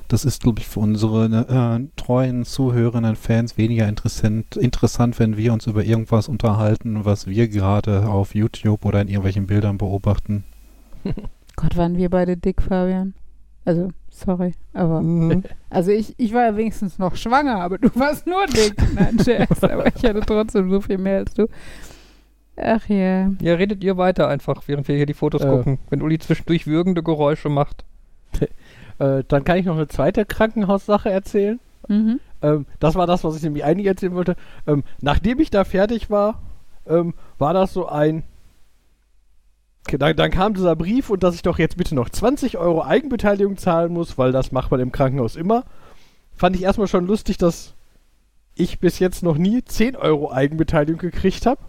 [0.09, 5.53] das ist, glaube ich, für unsere äh, treuen Zuhörenden, Fans weniger interessant, interessant, wenn wir
[5.53, 10.45] uns über irgendwas unterhalten, was wir gerade auf YouTube oder in irgendwelchen Bildern beobachten.
[11.57, 13.15] Gott, waren wir beide dick, Fabian.
[13.65, 15.01] Also, sorry, aber.
[15.03, 15.45] Mhm.
[15.73, 18.75] Also ich, ich war ja wenigstens noch schwanger, aber du warst nur dick.
[18.93, 21.47] Nein, Scherz, aber ich hatte trotzdem so viel mehr als du.
[22.63, 23.31] Ach ja.
[23.41, 25.49] Ja, redet ihr weiter einfach, während wir hier die Fotos Äh.
[25.49, 25.79] gucken.
[25.89, 27.85] Wenn Uli zwischendurch würgende Geräusche macht.
[28.99, 31.59] äh, dann kann ich noch eine zweite Krankenhaussache erzählen.
[31.89, 32.21] Mhm.
[32.43, 34.37] Ähm, das war das, was ich nämlich eigentlich erzählen wollte.
[34.67, 36.41] Ähm, nachdem ich da fertig war,
[36.87, 38.25] ähm, war das so ein.
[39.91, 43.57] Dann, dann kam dieser Brief und dass ich doch jetzt bitte noch 20 Euro Eigenbeteiligung
[43.57, 45.65] zahlen muss, weil das macht man im Krankenhaus immer.
[46.37, 47.75] Fand ich erstmal schon lustig, dass
[48.55, 51.61] ich bis jetzt noch nie 10 Euro Eigenbeteiligung gekriegt habe.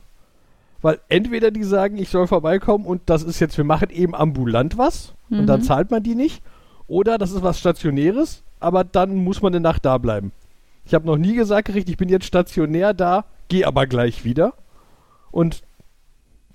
[0.82, 4.78] Weil entweder die sagen, ich soll vorbeikommen und das ist jetzt, wir machen eben ambulant
[4.78, 5.66] was und dann Mhm.
[5.66, 6.42] zahlt man die nicht.
[6.88, 10.32] Oder das ist was Stationäres, aber dann muss man eine Nacht da bleiben.
[10.84, 14.54] Ich habe noch nie gesagt gekriegt, ich bin jetzt stationär da, gehe aber gleich wieder.
[15.30, 15.62] Und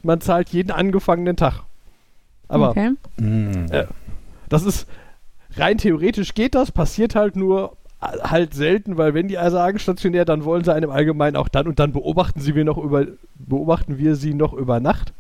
[0.03, 1.63] man zahlt jeden angefangenen Tag.
[2.49, 2.91] Aber Okay.
[3.19, 3.67] Mm.
[3.73, 3.87] Äh,
[4.49, 4.87] das ist
[5.57, 7.77] rein theoretisch geht das, passiert halt nur
[8.23, 11.79] halt selten, weil wenn die sagen stationär, dann wollen sie einem allgemein auch dann und
[11.79, 15.13] dann beobachten sie wir noch über beobachten wir sie noch über Nacht.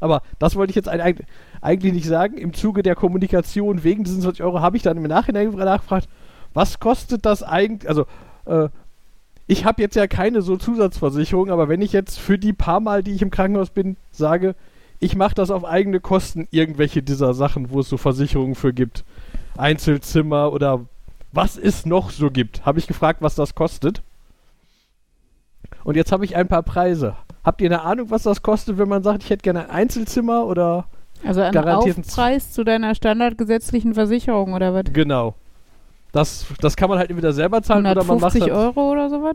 [0.00, 2.38] Aber das wollte ich jetzt eigentlich nicht sagen.
[2.38, 6.08] Im Zuge der Kommunikation wegen diesen 20 Euro habe ich dann im Nachhinein nachgefragt,
[6.54, 7.88] was kostet das eigentlich?
[7.88, 8.06] Also
[8.46, 8.68] äh,
[9.46, 13.02] ich habe jetzt ja keine so Zusatzversicherung, aber wenn ich jetzt für die paar Mal,
[13.02, 14.54] die ich im Krankenhaus bin, sage,
[15.00, 19.04] ich mache das auf eigene Kosten, irgendwelche dieser Sachen, wo es so Versicherungen für gibt,
[19.56, 20.84] Einzelzimmer oder
[21.32, 24.02] was es noch so gibt, habe ich gefragt, was das kostet.
[25.84, 27.16] Und jetzt habe ich ein paar Preise.
[27.44, 30.46] Habt ihr eine Ahnung, was das kostet, wenn man sagt, ich hätte gerne ein Einzelzimmer
[30.46, 30.86] oder
[31.24, 34.84] Also ein Garantierten Aufpreis zu deiner standardgesetzlichen Versicherung oder was?
[34.92, 35.34] genau?
[36.12, 39.10] Das, das kann man halt entweder selber zahlen oder man macht 150 halt, Euro oder
[39.10, 39.34] sowas?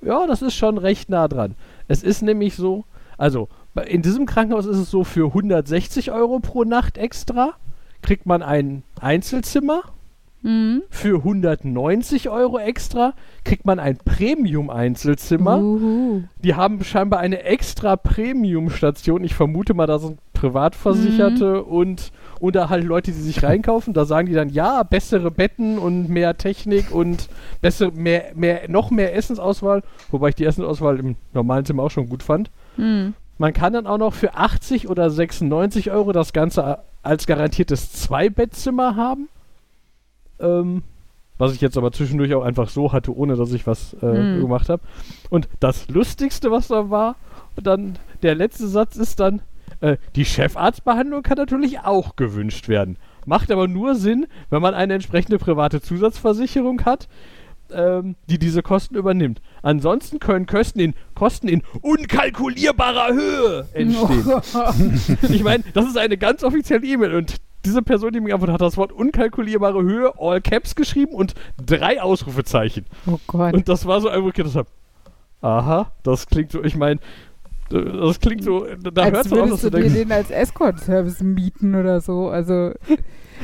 [0.00, 1.56] Ja, das ist schon recht nah dran.
[1.88, 2.84] Es ist nämlich so,
[3.16, 3.48] also
[3.86, 7.54] in diesem Krankenhaus ist es so, für 160 Euro pro Nacht extra
[8.00, 9.82] kriegt man ein Einzelzimmer
[10.42, 10.82] Mhm.
[10.88, 15.58] Für 190 Euro extra kriegt man ein Premium-Einzelzimmer.
[15.58, 16.22] Uhu.
[16.42, 19.24] Die haben scheinbar eine extra Premium-Station.
[19.24, 23.92] Ich vermute mal, da sind Privatversicherte und, oder halt Leute, die sich reinkaufen.
[23.92, 27.28] Da sagen die dann, ja, bessere Betten und mehr Technik und
[27.60, 29.82] bessere, mehr, mehr, noch mehr Essensauswahl.
[30.10, 32.50] Wobei ich die Essensauswahl im normalen Zimmer auch schon gut fand.
[32.76, 33.14] Mhm.
[33.38, 38.96] Man kann dann auch noch für 80 oder 96 Euro das Ganze als garantiertes Zwei-Bettzimmer
[38.96, 39.28] haben.
[40.40, 40.82] Ähm,
[41.38, 44.40] was ich jetzt aber zwischendurch auch einfach so hatte, ohne dass ich was äh, Hm.
[44.40, 44.82] gemacht habe.
[45.30, 47.14] Und das Lustigste, was da war,
[47.56, 49.40] dann der letzte Satz ist dann,
[49.80, 52.96] äh, die Chefarztbehandlung kann natürlich auch gewünscht werden.
[53.24, 57.08] Macht aber nur Sinn, wenn man eine entsprechende private Zusatzversicherung hat,
[57.70, 59.40] ähm, die diese Kosten übernimmt.
[59.62, 64.24] Ansonsten können Kosten in, Kosten in unkalkulierbarer Höhe entstehen.
[65.30, 68.60] Ich meine, das ist eine ganz offizielle E-Mail und diese Person, die mir geantwortet hat,
[68.60, 72.84] hat das Wort unkalkulierbare Höhe, all caps geschrieben und drei Ausrufezeichen.
[73.06, 73.54] Oh Gott.
[73.54, 74.68] Und das war so ein, wo ich habe,
[75.40, 77.00] aha, das klingt so, ich meine,
[77.70, 80.12] das klingt so, da hört als man auch, würdest dass du du dir denkst, den
[80.12, 82.28] als Escort-Service mieten oder so.
[82.28, 82.72] Also,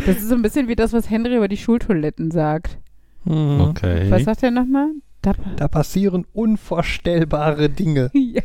[0.06, 2.78] das ist so ein bisschen wie das, was Henry über die Schultoiletten sagt.
[3.24, 3.60] Mhm.
[3.60, 4.10] Okay.
[4.10, 4.88] Was sagt er nochmal?
[5.24, 8.10] Da, Da passieren unvorstellbare Dinge.
[8.14, 8.42] ja.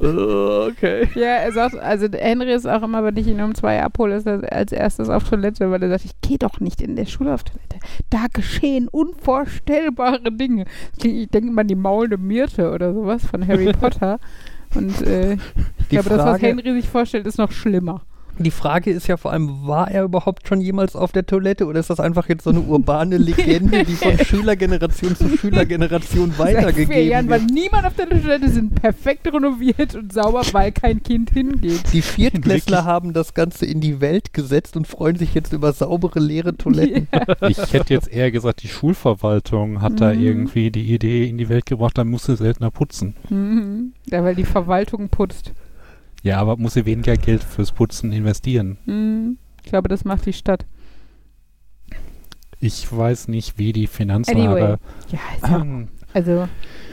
[0.00, 1.08] äh, okay.
[1.14, 4.26] ja, er sagt, also Henry ist auch immer, wenn ich ihn um zwei abhole, ist
[4.26, 7.34] er als erstes auf Toilette, weil er sagt, ich gehe doch nicht in der Schule
[7.34, 7.78] auf Toilette.
[8.10, 10.64] Da geschehen unvorstellbare Dinge.
[11.02, 14.18] Ich denke mal an die maulende Myrte oder sowas von Harry Potter.
[14.74, 15.38] Und äh, ich
[15.90, 18.02] Die glaube, das, was Frage- Henry sich vorstellt, ist noch schlimmer.
[18.38, 21.80] Die Frage ist ja vor allem, war er überhaupt schon jemals auf der Toilette oder
[21.80, 26.56] ist das einfach jetzt so eine urbane Legende, die von Schülergeneration zu Schülergeneration Seit vier
[26.58, 27.50] weitergegeben Jahren war wird?
[27.50, 31.92] niemand auf der Toilette, sind perfekt renoviert und sauber, weil kein Kind hingeht.
[31.92, 36.20] Die Viertklässler haben das Ganze in die Welt gesetzt und freuen sich jetzt über saubere,
[36.20, 37.08] leere Toiletten.
[37.48, 40.20] Ich hätte jetzt eher gesagt, die Schulverwaltung hat da Mhm.
[40.22, 43.14] irgendwie die Idee in die Welt gebracht, da muss sie seltener putzen.
[43.30, 43.92] Mhm.
[44.10, 45.52] Ja, weil die Verwaltung putzt.
[46.22, 48.78] Ja, aber muss sie weniger Geld fürs Putzen investieren.
[48.86, 49.38] Mhm.
[49.62, 50.64] Ich glaube, das macht die Stadt.
[52.58, 54.40] Ich weiß nicht, wie die Finanzlage.
[54.40, 54.76] Anyway.
[55.10, 56.48] Ja, ja Ähm, also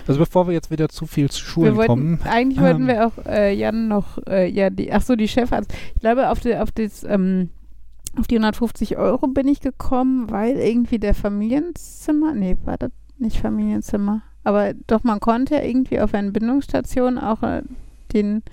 [0.06, 2.20] Also bevor wir jetzt wieder zu viel zu Schulen wollten, kommen.
[2.26, 5.74] eigentlich wollten ähm, wir auch äh, Jan noch, äh, ja, die, ach so, die Chefarzt.
[5.96, 7.50] Ich glaube, auf die, auf das, ähm,
[8.20, 13.40] auf die 150 Euro bin ich gekommen, weil irgendwie der Familienzimmer, nee, war das nicht
[13.40, 17.62] Familienzimmer, aber doch, man konnte irgendwie auf einer Bindungsstation auch äh,
[18.12, 18.44] den,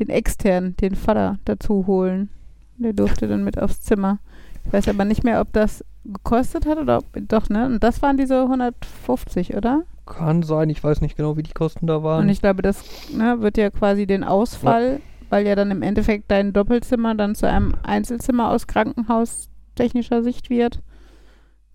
[0.00, 2.30] den externen, den Vater dazu holen.
[2.78, 4.18] Der durfte dann mit aufs Zimmer.
[4.64, 7.66] Ich weiß aber nicht mehr, ob das gekostet hat oder ob, doch, ne?
[7.66, 9.82] Und das waren diese 150, oder?
[10.06, 12.24] Kann sein, ich weiß nicht genau, wie die Kosten da waren.
[12.24, 12.82] Und ich glaube, das
[13.12, 17.46] ne, wird ja quasi den Ausfall, weil ja dann im Endeffekt dein Doppelzimmer dann zu
[17.46, 20.80] einem Einzelzimmer aus krankenhaustechnischer Sicht wird,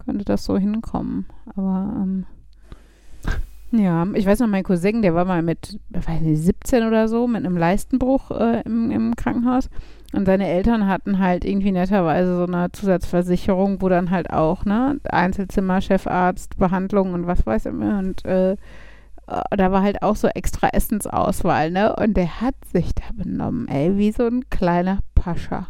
[0.04, 1.28] könnte das so hinkommen.
[1.56, 2.26] Aber ähm,
[3.72, 7.28] ja, ich weiß noch, mein Cousin, der war mal mit, weiß nicht, 17 oder so,
[7.28, 9.70] mit einem Leistenbruch äh, im, im Krankenhaus.
[10.14, 15.00] Und seine Eltern hatten halt irgendwie netterweise so eine Zusatzversicherung, wo dann halt auch, ne,
[15.10, 17.98] Einzelzimmer, Chefarzt, Behandlung und was weiß ich mehr.
[17.98, 18.58] Und äh, äh,
[19.58, 21.96] da war halt auch so extra Essensauswahl, ne?
[21.96, 25.68] Und der hat sich da benommen, ey, wie so ein kleiner Pascha.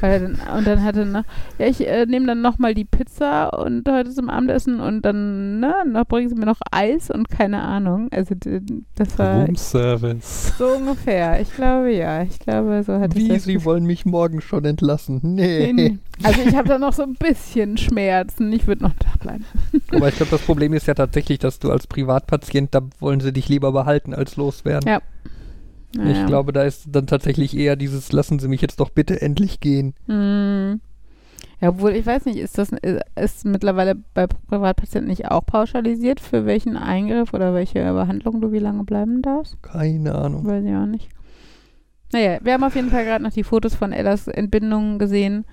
[0.00, 1.24] Weil er dann, und dann hatte noch,
[1.58, 5.74] ja, ich äh, nehme dann nochmal die Pizza und heute zum Abendessen und dann, ne,
[5.86, 8.08] noch bringen sie mir noch Eis und keine Ahnung.
[8.10, 8.60] Also d-
[8.94, 10.56] das war Roomservice.
[10.58, 11.40] so ungefähr.
[11.40, 12.22] Ich glaube ja.
[12.22, 15.20] Ich glaube, so hat Wie, es Sie wollen mich morgen schon entlassen?
[15.22, 15.72] Nee.
[15.72, 15.98] Nee.
[16.22, 18.52] Also ich habe da noch so ein bisschen Schmerzen.
[18.52, 19.44] Ich würde noch da bleiben.
[19.92, 23.32] Aber ich glaube, das Problem ist ja tatsächlich, dass du als Privatpatient, da wollen sie
[23.32, 24.88] dich lieber behalten als loswerden.
[24.88, 25.00] Ja.
[25.96, 29.60] Ich glaube, da ist dann tatsächlich eher dieses, lassen Sie mich jetzt doch bitte endlich
[29.60, 29.94] gehen.
[30.06, 30.80] Hm.
[31.60, 32.70] Ja, obwohl, ich weiß nicht, ist das
[33.14, 38.58] ist, mittlerweile bei Privatpatienten nicht auch pauschalisiert, für welchen Eingriff oder welche Behandlung du wie
[38.58, 39.62] lange bleiben darfst?
[39.62, 40.46] Keine Ahnung.
[40.46, 41.08] Weiß ich auch nicht.
[42.12, 45.44] Naja, wir haben auf jeden Fall gerade noch die Fotos von Ellas Entbindungen gesehen.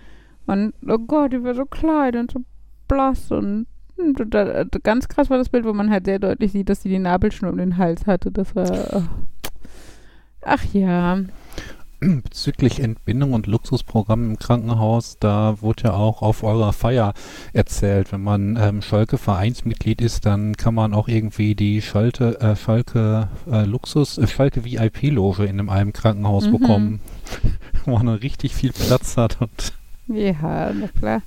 [0.47, 2.39] Und oh Gott, die war so klein und so
[2.87, 6.69] blass und hm, da, ganz krass war das Bild, wo man halt sehr deutlich sieht,
[6.69, 8.31] dass sie die Nabelschnur um den Hals hatte.
[8.31, 8.69] Das war.
[8.93, 9.03] Oh.
[10.43, 11.19] Ach ja.
[11.99, 17.13] Bezüglich Entbindung und Luxusprogramm im Krankenhaus, da wurde ja auch auf eurer Feier
[17.53, 22.55] erzählt, wenn man ähm, Schalke Vereinsmitglied ist, dann kann man auch irgendwie die Schalte, äh,
[22.55, 26.51] Schalke äh, Luxus, äh, Schalke VIP-Loge in einem Krankenhaus Mhm.
[26.51, 26.99] bekommen,
[27.85, 29.73] wo man richtig viel Platz hat und
[30.07, 31.21] Ja, na klar.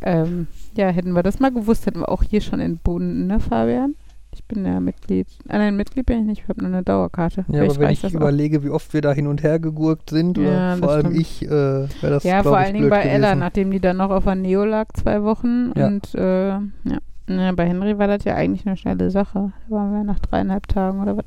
[0.00, 3.96] Ähm, ja, hätten wir das mal gewusst, hätten wir auch hier schon entbunden, ne, Fabian?
[4.34, 5.28] Ich bin ja Mitglied.
[5.48, 6.42] Ah, nein, Mitglied bin ich nicht.
[6.42, 7.44] Ich habe nur eine Dauerkarte.
[7.48, 8.16] Ja, Vielleicht aber wenn ich das auch.
[8.20, 11.20] überlege, wie oft wir da hin und her gegurkt sind, Ja, vor allem stimmt.
[11.20, 13.38] ich, äh, wäre das Ja, vor allen Dingen bei Ella, gewesen.
[13.40, 15.72] nachdem die dann noch auf der Neo lag, zwei Wochen.
[15.76, 15.86] Ja.
[15.86, 16.98] Und äh, ja.
[17.28, 19.52] ja, bei Henry war das ja eigentlich eine schnelle Sache.
[19.68, 21.24] Da waren wir nach dreieinhalb Tagen oder was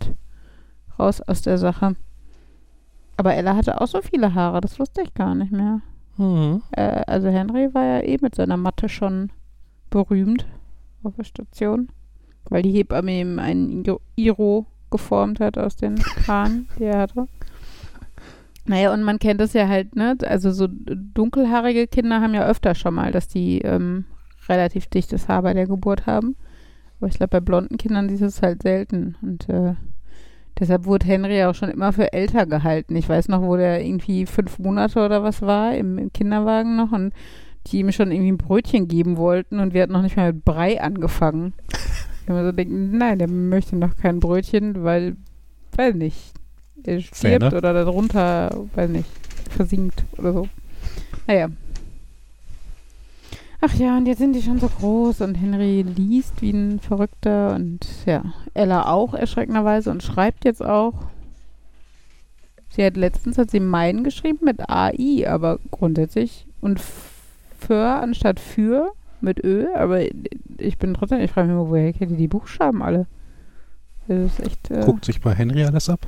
[0.99, 1.95] raus aus der Sache.
[3.15, 5.81] Aber Ella hatte auch so viele Haare, das wusste ich gar nicht mehr.
[6.17, 6.61] Mhm.
[6.71, 9.31] Äh, also Henry war ja eh mit seiner Matte schon
[9.89, 10.45] berühmt
[11.03, 11.89] auf der Station,
[12.49, 13.83] weil die Hebamme ihm einen
[14.15, 15.95] Iro- geformt hat aus den
[16.27, 17.27] Haaren, die er hatte.
[18.65, 20.15] Naja, und man kennt es ja halt, ne?
[20.25, 24.05] Also so dunkelhaarige Kinder haben ja öfter schon mal, dass die ähm,
[24.49, 26.35] relativ dichtes Haar bei der Geburt haben.
[26.99, 29.15] Aber ich glaube, bei blonden Kindern ist es halt selten.
[29.21, 29.75] Und äh,
[30.59, 32.95] deshalb wurde Henry auch schon immer für älter gehalten.
[32.95, 36.91] Ich weiß noch, wo der irgendwie fünf Monate oder was war, im, im Kinderwagen noch
[36.91, 37.13] und
[37.67, 40.45] die ihm schon irgendwie ein Brötchen geben wollten und wir hatten noch nicht mal mit
[40.45, 41.53] Brei angefangen.
[42.27, 45.15] Ich mir so denken, nein, der möchte noch kein Brötchen, weil,
[45.77, 46.33] weiß nicht,
[46.83, 47.55] er stirbt Zähne?
[47.55, 49.09] oder darunter, weiß nicht,
[49.49, 50.49] versinkt oder so.
[51.25, 51.47] Naja.
[53.61, 57.55] Ach ja, und jetzt sind die schon so groß und Henry liest wie ein Verrückter
[57.55, 61.05] und ja, Ella auch erschreckenderweise und schreibt jetzt auch.
[62.69, 66.81] Sie hat letztens hat sie meinen geschrieben mit AI, aber grundsätzlich und
[67.57, 70.01] für anstatt für mit Ö, aber
[70.57, 73.07] ich bin trotzdem, ich frage mich immer, woher kennt ihr die Buchstaben alle?
[74.07, 74.71] Das ist echt.
[74.71, 75.99] Äh, Guckt sich bei Henry alles ab.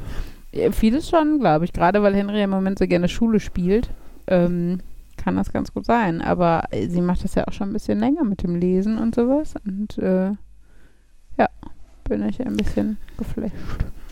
[0.53, 1.73] ja, Vieles schon, glaube ich.
[1.73, 3.89] Gerade weil Henry im Moment so gerne Schule spielt,
[4.27, 4.79] ähm,
[5.17, 6.21] kann das ganz gut sein.
[6.21, 9.15] Aber äh, sie macht das ja auch schon ein bisschen länger mit dem Lesen und
[9.15, 9.55] sowas.
[9.65, 10.31] Und äh,
[11.37, 11.47] ja,
[12.05, 13.53] bin ich ein bisschen geflasht.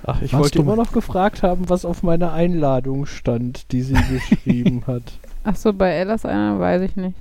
[0.05, 3.93] Ach, ich Warst wollte immer noch gefragt haben, was auf meiner Einladung stand, die sie
[3.95, 5.13] geschrieben hat.
[5.43, 7.17] Ach so, bei Ellas einer weiß ich nicht.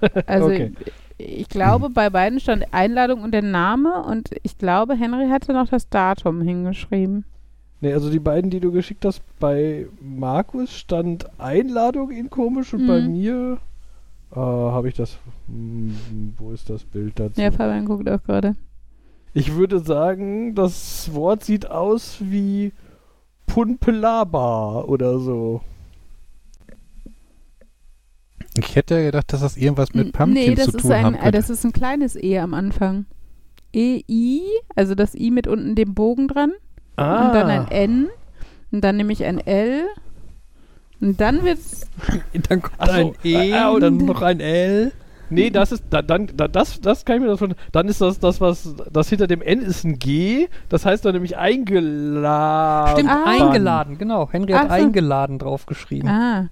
[0.26, 0.72] Also Okay.
[1.18, 5.52] ich, ich glaube, bei beiden stand Einladung und der Name und ich glaube, Henry hatte
[5.52, 7.24] noch das Datum hingeschrieben.
[7.80, 12.86] Nee, also die beiden, die du geschickt hast, bei Markus stand Einladung in komisch und
[12.86, 13.12] bei Mhm.
[13.12, 13.58] mir
[14.32, 15.18] äh, habe ich das.
[15.46, 17.40] Hm, wo ist das Bild dazu?
[17.40, 18.56] Ja, Fabian guckt auch gerade.
[19.34, 22.72] Ich würde sagen, das Wort sieht aus wie
[23.46, 25.60] Punpelaba oder so.
[28.58, 31.14] Ich hätte gedacht, dass das irgendwas mit Pumpkin nee, das zu ist tun ein, haben
[31.14, 31.38] äh, könnte.
[31.38, 33.06] das ist ein kleines E am Anfang.
[33.72, 34.42] E-I,
[34.74, 36.52] also das I mit unten dem Bogen dran.
[36.96, 38.08] Ah, Und dann ein N.
[38.72, 39.84] Und dann nehme ich ein L.
[41.00, 41.86] Und dann wird's.
[42.48, 44.92] Dann kommt Ach so, ein E äh, und dann noch ein L.
[45.28, 48.00] Nee, das ist da, dann da, das das kann ich mir das von dann ist
[48.00, 52.92] das das was das hinter dem N ist ein G, das heißt dann nämlich eingeladen.
[52.96, 53.24] Stimmt, Ah.
[53.26, 54.28] eingeladen, genau.
[54.30, 54.74] Henry hat so.
[54.74, 56.08] eingeladen draufgeschrieben.
[56.08, 56.48] Ah.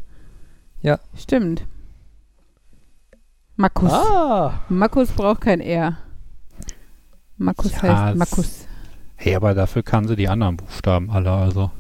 [0.83, 0.99] Ja.
[1.17, 1.65] Stimmt.
[3.57, 3.93] Markus.
[3.93, 5.97] Ah, Markus braucht kein R.
[7.37, 8.67] Markus Ja, heißt Markus.
[9.17, 11.71] Hey, aber dafür kann sie die anderen Buchstaben alle, also.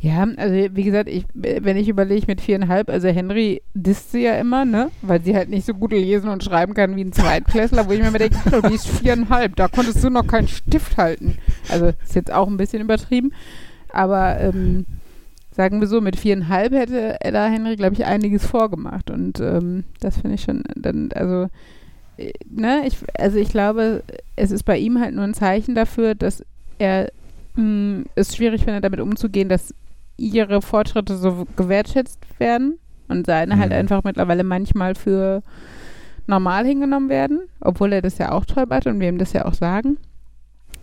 [0.00, 4.34] Ja, also wie gesagt, ich, wenn ich überlege mit viereinhalb, also Henry disst sie ja
[4.34, 4.90] immer, ne?
[5.00, 8.00] Weil sie halt nicht so gut lesen und schreiben kann wie ein Zweitklässler, wo ich
[8.00, 11.38] mir immer denke, du bist viereinhalb, da konntest du noch keinen Stift halten.
[11.70, 13.32] Also ist jetzt auch ein bisschen übertrieben.
[13.90, 14.86] Aber ähm,
[15.52, 19.10] sagen wir so, mit viereinhalb hätte Ella Henry, glaube ich, einiges vorgemacht.
[19.10, 21.48] Und ähm, das finde ich schon dann, also
[22.16, 24.02] äh, ne, ich, also ich glaube,
[24.36, 26.44] es ist bei ihm halt nur ein Zeichen dafür, dass
[26.78, 27.10] er
[27.54, 29.74] mh, es schwierig findet, damit umzugehen, dass
[30.16, 33.76] ihre Fortschritte so gewertschätzt werden und seine halt Mhm.
[33.76, 35.42] einfach mittlerweile manchmal für
[36.26, 39.44] normal hingenommen werden, obwohl er das ja auch toll macht und wir ihm das ja
[39.44, 39.98] auch sagen.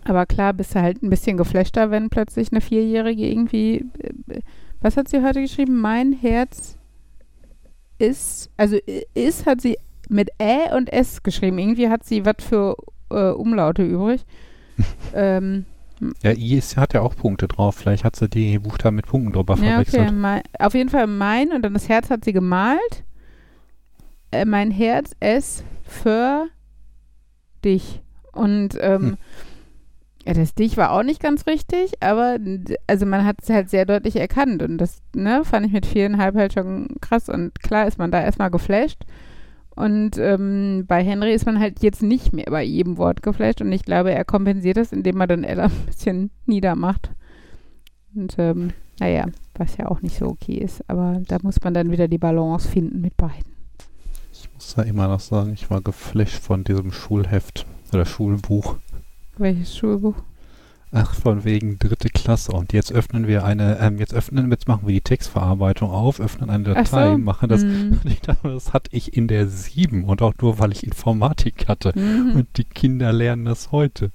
[0.04, 3.84] Aber klar, bist du halt ein bisschen geflashter, wenn plötzlich eine Vierjährige irgendwie,
[4.28, 4.40] äh,
[4.80, 5.80] was hat sie heute geschrieben?
[5.80, 6.76] Mein Herz
[7.98, 9.76] ist, also i- ist hat sie
[10.08, 11.58] mit Ä und S geschrieben.
[11.58, 12.76] Irgendwie hat sie was für
[13.10, 14.24] äh, Umlaute übrig.
[15.14, 15.66] ähm,
[16.22, 17.76] Ja, I ist, hat ja auch Punkte drauf.
[17.76, 19.84] Vielleicht hat sie die Buchstaben mit Punkten drüber Ja, okay.
[19.90, 20.18] verwechselt.
[20.18, 23.04] Mein, auf jeden Fall mein und dann das Herz hat sie gemalt.
[24.32, 26.46] Äh, mein Herz es für
[27.64, 28.00] dich.
[28.32, 29.16] Und ähm, Hm.
[30.26, 32.38] Ja, das dich war auch nicht ganz richtig, aber
[32.86, 36.34] also man hat es halt sehr deutlich erkannt und das ne, fand ich mit viereinhalb
[36.34, 39.04] halt schon krass und klar ist man da erstmal geflasht.
[39.76, 43.72] Und ähm, bei Henry ist man halt jetzt nicht mehr bei jedem Wort geflasht und
[43.72, 47.10] ich glaube, er kompensiert das, indem er dann Ella ein bisschen niedermacht.
[48.14, 51.90] Und ähm, naja, was ja auch nicht so okay ist, aber da muss man dann
[51.90, 53.56] wieder die Balance finden mit beiden.
[54.32, 58.76] Ich muss da immer noch sagen, ich war geflasht von diesem Schulheft oder Schulbuch.
[59.40, 60.14] Welches Schulbuch?
[60.92, 62.52] Ach, von wegen dritte Klasse.
[62.52, 66.50] Und jetzt öffnen wir eine, ähm, jetzt öffnen, jetzt machen wir die Textverarbeitung auf, öffnen
[66.50, 66.96] eine Ach so.
[66.96, 67.62] Datei, machen das.
[67.64, 68.00] Mhm.
[68.04, 71.92] Ich dachte, das hatte ich in der 7 und auch nur, weil ich Informatik hatte.
[71.98, 72.32] Mhm.
[72.34, 74.10] Und die Kinder lernen das heute.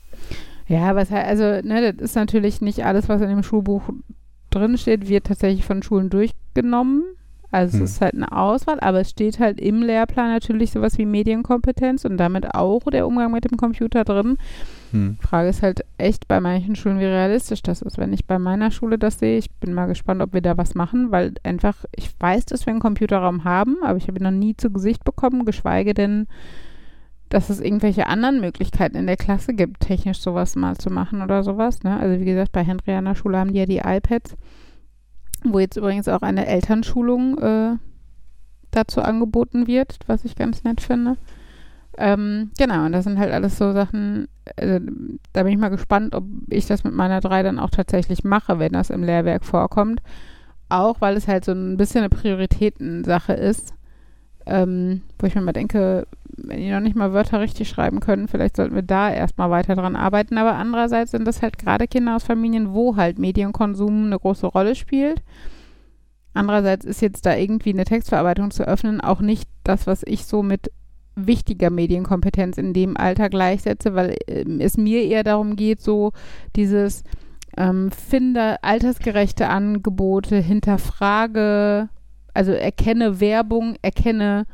[0.67, 3.83] Ja, aber es halt, also, ne, das ist natürlich nicht alles, was in dem Schulbuch
[4.49, 7.03] drinsteht, wird tatsächlich von Schulen durchgenommen.
[7.55, 7.85] Also Hm.
[7.85, 12.03] es ist halt eine Auswahl, aber es steht halt im Lehrplan natürlich sowas wie Medienkompetenz
[12.03, 14.37] und damit auch der Umgang mit dem Computer drin.
[14.91, 15.17] Hm.
[15.21, 17.97] Frage ist halt echt bei manchen Schulen, wie realistisch das ist.
[17.97, 20.75] Wenn ich bei meiner Schule das sehe, ich bin mal gespannt, ob wir da was
[20.75, 24.31] machen, weil einfach, ich weiß, dass wir einen Computerraum haben, aber ich habe ihn noch
[24.31, 26.27] nie zu Gesicht bekommen, geschweige denn,
[27.29, 31.41] dass es irgendwelche anderen Möglichkeiten in der Klasse gibt, technisch sowas mal zu machen oder
[31.41, 31.83] sowas.
[31.83, 31.97] Ne?
[31.97, 34.35] Also wie gesagt, bei Henry an der Schule haben die ja die iPads,
[35.53, 37.75] wo jetzt übrigens auch eine Elternschulung äh,
[38.71, 41.17] dazu angeboten wird, was ich ganz nett finde.
[41.97, 44.27] Ähm, genau, und das sind halt alles so Sachen,
[44.57, 44.85] also,
[45.33, 48.59] da bin ich mal gespannt, ob ich das mit meiner drei dann auch tatsächlich mache,
[48.59, 50.01] wenn das im Lehrwerk vorkommt.
[50.67, 53.73] Auch weil es halt so ein bisschen eine Prioritätensache ist,
[54.45, 56.07] ähm, wo ich mir mal denke,
[56.37, 59.75] wenn die noch nicht mal Wörter richtig schreiben können, vielleicht sollten wir da erstmal weiter
[59.75, 60.37] dran arbeiten.
[60.37, 64.75] Aber andererseits sind das halt gerade Kinder aus Familien, wo halt Medienkonsum eine große Rolle
[64.75, 65.21] spielt.
[66.33, 70.43] Andererseits ist jetzt da irgendwie eine Textverarbeitung zu öffnen auch nicht das, was ich so
[70.43, 70.71] mit
[71.15, 76.11] wichtiger Medienkompetenz in dem Alter gleichsetze, weil ähm, es mir eher darum geht, so
[76.57, 77.03] dieses
[77.57, 81.87] ähm, finde altersgerechte Angebote, hinterfrage,
[82.33, 84.45] also erkenne Werbung, erkenne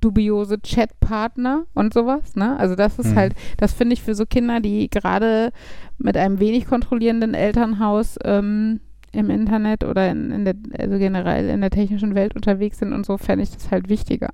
[0.00, 2.58] dubiose Chatpartner und sowas, ne?
[2.58, 3.16] Also das ist Mhm.
[3.16, 5.52] halt, das finde ich für so Kinder, die gerade
[5.98, 8.80] mit einem wenig kontrollierenden Elternhaus ähm,
[9.12, 13.06] im Internet oder in, in der, also generell in der technischen Welt unterwegs sind und
[13.06, 14.30] so, fände ich das halt wichtiger.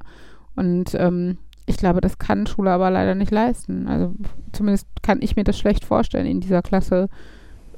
[0.56, 3.86] Und ähm, ich glaube, das kann Schule aber leider nicht leisten.
[3.88, 4.14] Also
[4.52, 7.08] zumindest kann ich mir das schlecht vorstellen, in dieser Klasse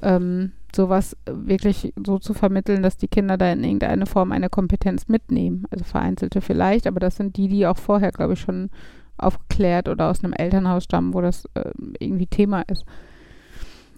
[0.03, 5.09] ähm, sowas wirklich so zu vermitteln, dass die Kinder da in irgendeine Form eine Kompetenz
[5.09, 5.65] mitnehmen.
[5.71, 8.71] Also vereinzelte vielleicht, aber das sind die, die auch vorher, glaube ich, schon
[9.19, 12.85] aufgeklärt oder aus einem Elternhaus stammen, wo das äh, irgendwie Thema ist.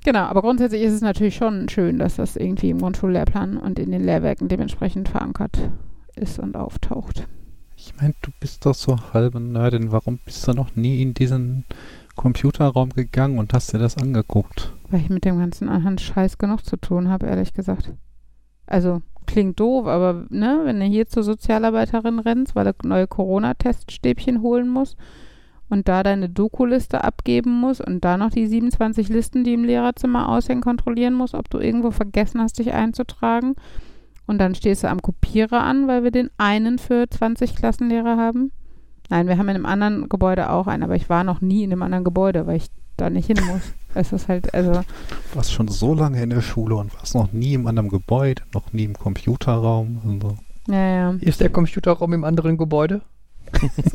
[0.05, 3.91] Genau, aber grundsätzlich ist es natürlich schon schön, dass das irgendwie im Grundschullehrplan und in
[3.91, 5.59] den Lehrwerken dementsprechend verankert
[6.15, 7.27] ist und auftaucht.
[7.77, 9.93] Ich meine, du bist doch so halbe Nerdin.
[9.93, 11.65] Warum bist du noch nie in diesen
[12.17, 14.73] Computerraum gegangen und hast dir das angeguckt?
[14.91, 17.93] Weil ich mit dem ganzen anderen Scheiß genug zu tun habe, ehrlich gesagt.
[18.67, 24.43] Also, klingt doof, aber ne, wenn du hier zur Sozialarbeiterin rennst, weil du neue Corona-Teststäbchen
[24.43, 24.97] holen musst
[25.69, 30.29] und da deine Doku-Liste abgeben musst und da noch die 27 Listen, die im Lehrerzimmer
[30.29, 33.55] aushängen, kontrollieren musst, ob du irgendwo vergessen hast, dich einzutragen.
[34.27, 38.51] Und dann stehst du am Kopierer an, weil wir den einen für 20 Klassenlehrer haben.
[39.11, 41.73] Nein, wir haben in einem anderen Gebäude auch einen, aber ich war noch nie in
[41.73, 42.69] einem anderen Gebäude, weil ich
[42.99, 43.63] da nicht hin muss.
[43.95, 44.83] Es ist halt, also, Du
[45.37, 48.73] warst schon so lange in der Schule und warst noch nie im anderen Gebäude, noch
[48.73, 50.01] nie im Computerraum.
[50.07, 50.37] Also.
[50.69, 51.15] ja, ja.
[51.21, 53.01] Ist der Computerraum im anderen Gebäude?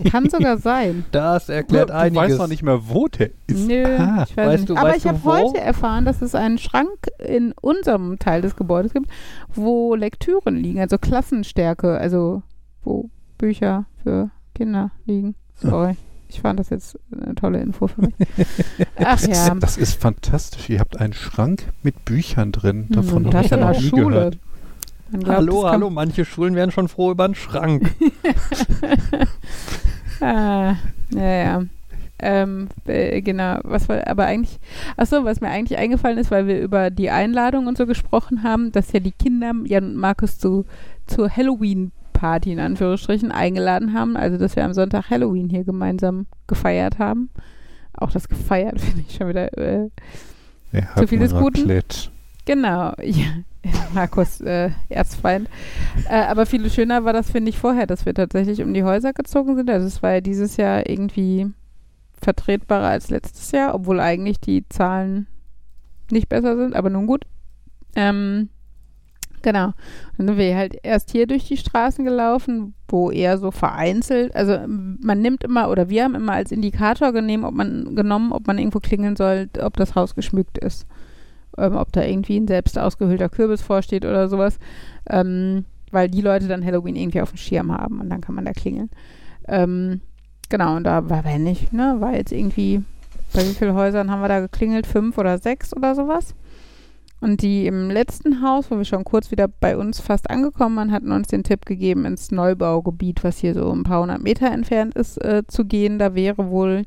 [0.10, 1.06] Kann sogar sein.
[1.12, 2.24] Das erklärt du einiges.
[2.32, 3.68] weißt noch nicht mehr, wo der ist.
[3.68, 4.70] Nö, Ah, ich weiß weißt nicht.
[4.70, 6.90] du- Aber weißt ich du habe heute erfahren, dass es einen Schrank
[7.20, 9.10] in unserem Teil des Gebäudes gibt,
[9.54, 12.42] wo Lektüren liegen, also Klassenstärke, also
[12.84, 15.36] wo Bücher für Kinder liegen.
[15.56, 15.96] Sorry.
[16.34, 18.16] Ich fand das jetzt eine tolle Info für mich.
[18.98, 19.54] Ach das, ja.
[19.54, 20.70] ist, das ist fantastisch.
[20.70, 22.88] Ihr habt einen Schrank mit Büchern drin.
[22.88, 24.06] Hm, Davon und habe ich ja noch nie Schule.
[24.06, 24.38] gehört.
[25.12, 27.94] Glaubt, hallo, hallo, manche Schulen wären schon froh über einen Schrank.
[30.22, 30.76] ah,
[31.12, 31.64] ja, ja.
[32.18, 34.58] Ähm, äh, genau, was war aber eigentlich,
[34.98, 38.72] achso, was mir eigentlich eingefallen ist, weil wir über die Einladung und so gesprochen haben,
[38.72, 40.66] dass ja die Kinder Jan und Markus zu,
[41.06, 41.30] zur
[42.24, 47.30] Halloween-Party in Anführungsstrichen eingeladen haben, also dass wir am Sonntag Halloween hier gemeinsam gefeiert haben.
[47.94, 49.90] Auch das gefeiert finde ich schon wieder, äh,
[50.72, 51.62] Wir Zu viel des hatten Guten?
[51.62, 52.10] Raclette.
[52.46, 53.44] Genau, ja.
[53.94, 55.48] Markus äh, Erzfeind.
[56.10, 59.14] Äh, aber viel schöner war das, finde ich, vorher, dass wir tatsächlich um die Häuser
[59.14, 59.70] gezogen sind.
[59.70, 61.50] Also es war ja dieses Jahr irgendwie
[62.22, 65.28] vertretbarer als letztes Jahr, obwohl eigentlich die Zahlen
[66.12, 67.26] nicht besser sind, aber nun gut.
[67.96, 68.50] Ähm,
[69.44, 69.74] genau.
[70.18, 74.54] Dann sind wir halt erst hier durch die Straßen gelaufen, wo eher so vereinzelt, also
[74.54, 78.48] ähm, man nimmt immer, oder wir haben immer als Indikator genommen, ob man, genommen, ob
[78.48, 80.88] man irgendwo klingeln soll, ob das Haus geschmückt ist
[81.58, 84.58] ähm, ob da irgendwie ein selbst ausgehöhlter Kürbis vorsteht oder sowas,
[85.10, 88.46] ähm, weil die Leute dann Halloween irgendwie auf dem Schirm haben und dann kann man
[88.46, 88.90] da klingeln.
[89.48, 90.02] Ähm,
[90.50, 92.84] genau, und da war, wenn nicht, ne, war jetzt irgendwie,
[93.34, 94.88] bei wie vielen Häusern haben wir da geklingelt?
[94.88, 96.34] Fünf oder sechs oder sowas?
[97.24, 100.92] Und die im letzten Haus, wo wir schon kurz wieder bei uns fast angekommen waren,
[100.92, 104.94] hatten uns den Tipp gegeben, ins Neubaugebiet, was hier so ein paar hundert Meter entfernt
[104.96, 106.00] ist, äh, zu gehen.
[106.00, 106.84] Da wäre wohl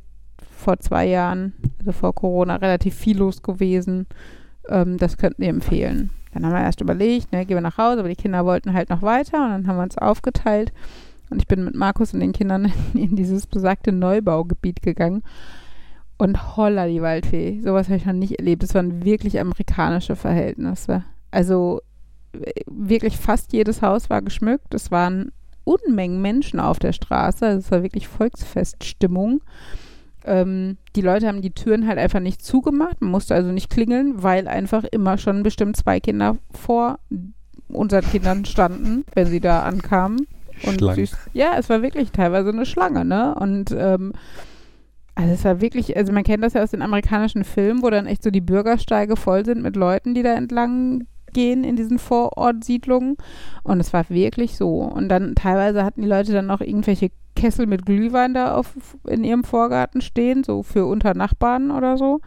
[0.50, 4.06] vor zwei Jahren, also vor Corona, relativ viel los gewesen.
[4.68, 6.10] Ähm, das könnten wir empfehlen.
[6.34, 8.90] Dann haben wir erst überlegt, ne, gehen wir nach Hause, aber die Kinder wollten halt
[8.90, 10.70] noch weiter und dann haben wir uns aufgeteilt.
[11.30, 15.22] Und ich bin mit Markus und den Kindern in dieses besagte Neubaugebiet gegangen.
[16.18, 17.60] Und holla die Waldfee.
[17.60, 18.62] Sowas habe ich noch nicht erlebt.
[18.62, 21.04] Das waren wirklich amerikanische Verhältnisse.
[21.30, 21.82] Also
[22.32, 24.72] äh, wirklich fast jedes Haus war geschmückt.
[24.74, 25.32] Es waren
[25.64, 27.44] Unmengen Menschen auf der Straße.
[27.44, 29.42] Also es war wirklich Volksfeststimmung.
[30.24, 33.00] Ähm, die Leute haben die Türen halt einfach nicht zugemacht.
[33.00, 36.98] Man musste also nicht klingeln, weil einfach immer schon bestimmt zwei Kinder vor
[37.68, 40.26] unseren Kindern standen, wenn sie da ankamen.
[40.62, 41.16] Und süß.
[41.32, 43.34] Ja, es war wirklich teilweise eine Schlange, ne?
[43.34, 44.12] Und ähm,
[45.16, 48.06] also es war wirklich, also man kennt das ja aus den amerikanischen Filmen, wo dann
[48.06, 53.16] echt so die Bürgersteige voll sind mit Leuten, die da entlang gehen in diesen Vorortsiedlungen.
[53.62, 54.80] Und es war wirklich so.
[54.80, 58.74] Und dann teilweise hatten die Leute dann noch irgendwelche Kessel mit Glühwein da auf,
[59.08, 62.20] in ihrem Vorgarten stehen, so für unter Nachbarn oder so.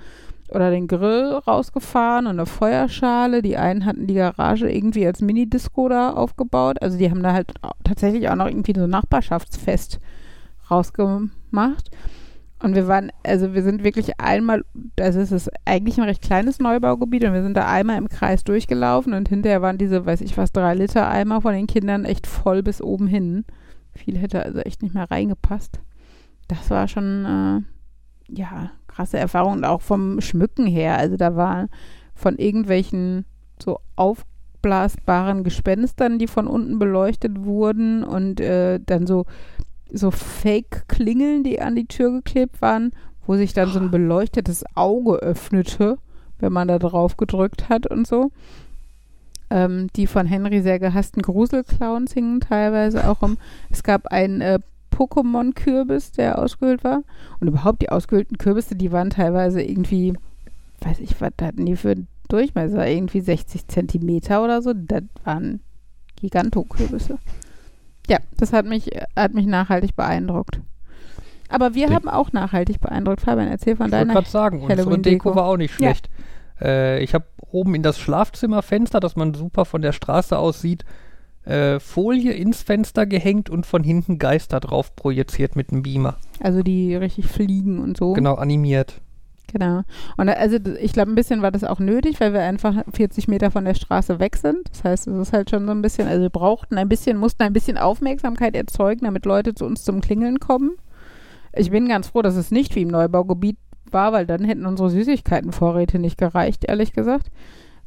[0.50, 3.44] Oder den Grill rausgefahren und eine Feuerschale.
[3.44, 6.82] Die einen hatten die Garage irgendwie als Mini-Disco da aufgebaut.
[6.82, 10.00] Also die haben da halt tatsächlich auch noch irgendwie so ein Nachbarschaftsfest
[10.72, 11.92] rausgemacht.
[12.62, 14.66] Und wir waren, also wir sind wirklich einmal,
[14.98, 19.14] es ist eigentlich ein recht kleines Neubaugebiet und wir sind da einmal im Kreis durchgelaufen
[19.14, 22.62] und hinterher waren diese, weiß ich was, drei Liter Eimer von den Kindern echt voll
[22.62, 23.46] bis oben hin.
[23.94, 25.80] Viel hätte also echt nicht mehr reingepasst.
[26.50, 30.98] Das war schon, äh, ja, krasse Erfahrung und auch vom Schmücken her.
[30.98, 31.68] Also da war
[32.14, 33.26] von irgendwelchen
[33.62, 39.26] so aufblasbaren Gespenstern, die von unten beleuchtet wurden und äh, dann so
[39.92, 42.92] so Fake-Klingeln, die an die Tür geklebt waren,
[43.26, 45.98] wo sich dann so ein beleuchtetes Auge öffnete,
[46.40, 48.32] wenn man da drauf gedrückt hat und so.
[49.52, 53.38] Ähm, die von Henry sehr gehassten Gruselclowns hingen teilweise auch um.
[53.70, 54.60] Es gab einen äh,
[54.92, 57.04] Pokémon-Kürbis, der ausgehöhlt war.
[57.40, 60.14] Und überhaupt die ausgehöhlten Kürbisse, die waren teilweise irgendwie,
[60.82, 62.88] weiß ich, was hatten die für einen Durchmesser?
[62.88, 64.74] Irgendwie 60 Zentimeter oder so.
[64.74, 65.62] Das waren
[66.18, 67.18] Gigantokürbisse.
[68.10, 70.60] Ja, das hat mich, hat mich nachhaltig beeindruckt.
[71.48, 73.22] Aber wir Denk- haben auch nachhaltig beeindruckt.
[73.22, 74.14] Fabian, erzähl von Ich wollte deiner.
[74.14, 75.00] gerade sagen, unsere.
[75.00, 75.90] Deko war auch nicht Ja.
[75.90, 76.10] schlecht.
[76.62, 80.84] Äh, ich habe oben in das Schlafzimmerfenster, das man super von der Straße aus sieht,
[81.46, 86.18] äh, Folie ins Fenster gehängt und von hinten Geister drauf projiziert mit einem Beamer.
[86.42, 88.14] Also die richtig fliegen und so.
[88.14, 89.02] Genau, animiert.
[89.52, 89.82] Genau.
[90.18, 93.52] Und also ich glaube, ein bisschen war das auch nötig, weil wir einfach 40 Meter
[93.52, 94.70] von der Straße weg sind.
[94.72, 97.44] Das heißt, es ist halt schon so ein bisschen, also wir brauchten ein bisschen, mussten
[97.44, 100.74] ein bisschen Aufmerksamkeit erzeugen, damit Leute zu uns zum Klingeln kommen.
[101.54, 103.58] Ich bin ganz froh, dass es nicht wie im Neubaugebiet
[103.90, 107.32] war, weil dann hätten unsere Süßigkeitenvorräte nicht gereicht, ehrlich gesagt.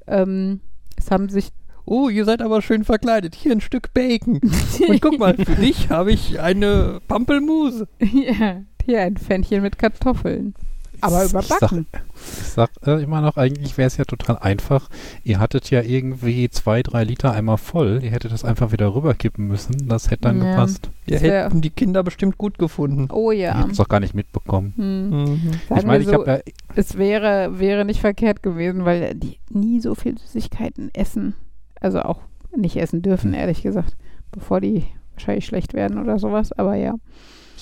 [0.08, 0.60] Ähm,
[0.96, 1.50] es haben sich
[1.84, 3.34] Oh, ihr seid aber schön verkleidet.
[3.34, 4.40] Hier ein Stück Bacon.
[4.88, 7.88] Und guck mal, für dich habe ich eine Pampelmuse.
[7.98, 10.54] ja, hier ein Pfännchen mit Kartoffeln.
[11.02, 11.86] Aber Ich überbacken.
[12.14, 14.88] Ich sag äh, immer noch, eigentlich wäre es ja total einfach.
[15.24, 18.00] Ihr hattet ja irgendwie zwei, drei Liter einmal voll.
[18.02, 19.88] Ihr hättet das einfach wieder rüberkippen müssen.
[19.88, 20.50] Das hätte dann Ja.
[20.52, 20.90] gepasst.
[21.06, 23.08] Wir Das wär- hätten die Kinder bestimmt gut gefunden.
[23.12, 23.58] Oh ja.
[23.58, 24.72] hätte es doch gar nicht mitbekommen.
[24.76, 25.10] Hm.
[25.10, 25.50] Mhm.
[25.76, 26.38] Ich meine, wir ich so, habe ja,
[26.76, 31.34] es wäre, wäre nicht verkehrt gewesen, weil die nie so viel Süßigkeiten essen.
[31.80, 32.20] Also auch
[32.56, 33.40] nicht essen dürfen, Hm.
[33.40, 33.96] ehrlich gesagt,
[34.30, 34.84] bevor die
[35.14, 36.52] wahrscheinlich schlecht werden oder sowas.
[36.52, 36.94] Aber ja.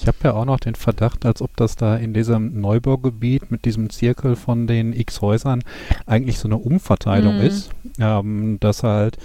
[0.01, 3.65] Ich habe ja auch noch den Verdacht, als ob das da in diesem Neubaugebiet mit
[3.65, 5.63] diesem Zirkel von den X Häusern
[6.07, 7.43] eigentlich so eine Umverteilung Mhm.
[7.43, 9.19] ist, ähm, dass halt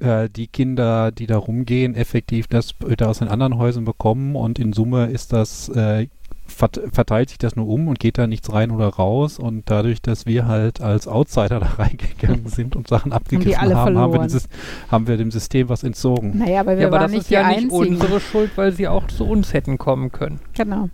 [0.00, 4.58] äh, die Kinder, die da rumgehen, effektiv das wieder aus den anderen Häusern bekommen und
[4.58, 6.08] in Summe ist das äh,
[6.48, 10.26] verteilt sich das nur um und geht da nichts rein oder raus und dadurch, dass
[10.26, 14.48] wir halt als Outsider da reingegangen sind und Sachen abgegriffen alle haben, haben wir, dieses,
[14.90, 16.38] haben wir dem System was entzogen.
[16.38, 17.94] Naja, aber wir Ja, aber waren das nicht ist die ja nicht Einzigen.
[17.96, 20.40] unsere Schuld, weil sie auch zu uns hätten kommen können.
[20.54, 20.88] Genau.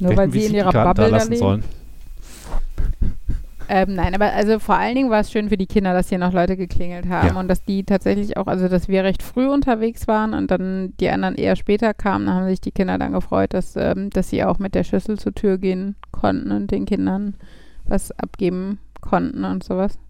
[0.00, 1.40] Nur Wir weil sie in ihrer Bubble da lassen leben.
[1.40, 1.64] sollen.
[3.72, 6.18] Ähm, nein, aber also vor allen Dingen war es schön für die Kinder, dass hier
[6.18, 7.38] noch Leute geklingelt haben Ja.
[7.38, 11.08] und dass die tatsächlich auch, also dass wir recht früh unterwegs waren und dann die
[11.08, 14.42] anderen eher später kamen, da haben sich die Kinder dann gefreut, dass, ähm, dass sie
[14.42, 17.34] auch mit der Schüssel zur Tür gehen konnten und den Kindern
[17.84, 20.00] was abgeben konnten und sowas.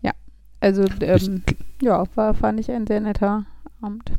[0.00, 0.12] Ja,
[0.60, 1.42] also ähm,
[1.82, 3.46] ja, war, fand ich ein sehr netter
[3.82, 4.12] Abend.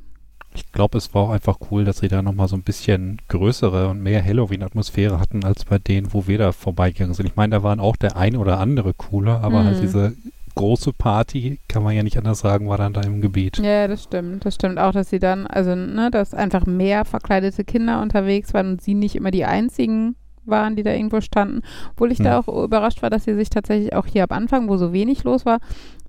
[0.66, 3.88] Ich glaube, es war auch einfach cool, dass sie da nochmal so ein bisschen größere
[3.88, 7.26] und mehr Halloween-Atmosphäre hatten, als bei denen, wo wir da vorbeigegangen sind.
[7.26, 9.82] Ich meine, da waren auch der ein oder andere cooler, aber halt Mhm.
[9.82, 10.14] diese
[10.56, 13.58] große Party, kann man ja nicht anders sagen, war dann da im Gebiet.
[13.60, 14.46] Ja, das stimmt.
[14.46, 18.72] Das stimmt auch, dass sie dann, also, ne, dass einfach mehr verkleidete Kinder unterwegs waren
[18.72, 20.16] und sie nicht immer die einzigen
[20.50, 21.62] waren, die da irgendwo standen.
[21.92, 22.40] Obwohl ich da Ja.
[22.40, 25.46] auch überrascht war, dass sie sich tatsächlich auch hier am Anfang, wo so wenig los
[25.46, 25.60] war,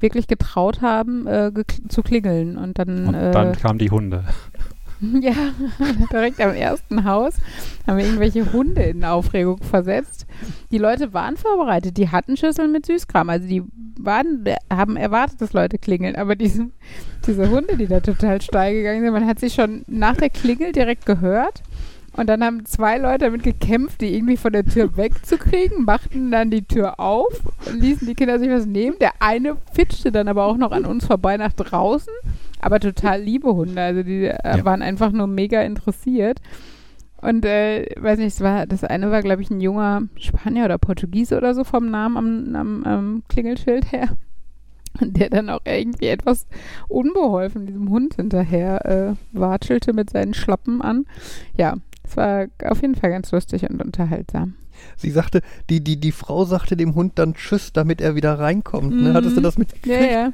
[0.00, 2.56] wirklich getraut haben, äh, gekl- zu klingeln.
[2.56, 4.24] Und dann, Und äh, dann kamen die Hunde.
[5.22, 5.32] ja,
[6.12, 7.34] direkt am ersten Haus
[7.86, 10.26] haben wir irgendwelche Hunde in Aufregung versetzt.
[10.72, 13.30] Die Leute waren vorbereitet, die hatten Schüsseln mit Süßkram.
[13.30, 13.62] Also die
[13.98, 16.16] waren, haben erwartet, dass Leute klingeln.
[16.16, 16.66] Aber diese,
[17.26, 20.72] diese Hunde, die da total steil gegangen sind, man hat sie schon nach der Klingel
[20.72, 21.62] direkt gehört.
[22.16, 26.50] Und dann haben zwei Leute damit gekämpft, die irgendwie von der Tür wegzukriegen, machten dann
[26.50, 27.40] die Tür auf,
[27.72, 28.96] ließen die Kinder sich was nehmen.
[29.00, 32.12] Der eine fitschte dann aber auch noch an uns vorbei nach draußen,
[32.60, 33.80] aber total liebe Hunde.
[33.80, 34.64] Also die äh, Ja.
[34.64, 36.40] waren einfach nur mega interessiert.
[37.22, 40.78] Und äh, weiß nicht, es war, das eine war, glaube ich, ein junger Spanier oder
[40.78, 44.08] Portugiese oder so vom Namen am, am, am Klingelschild her.
[45.00, 46.46] Und der dann auch irgendwie etwas
[46.88, 51.06] unbeholfen diesem Hund hinterher äh, watschelte mit seinen Schlappen an.
[51.56, 51.76] Ja,
[52.10, 54.54] es war auf jeden Fall ganz lustig und unterhaltsam.
[54.96, 58.90] Sie sagte, die, die, die Frau sagte dem Hund dann Tschüss, damit er wieder reinkommt.
[58.94, 59.10] Ne?
[59.10, 59.14] Mhm.
[59.14, 60.12] Hattest du das Ja, mitgekriegt?
[60.12, 60.30] ja.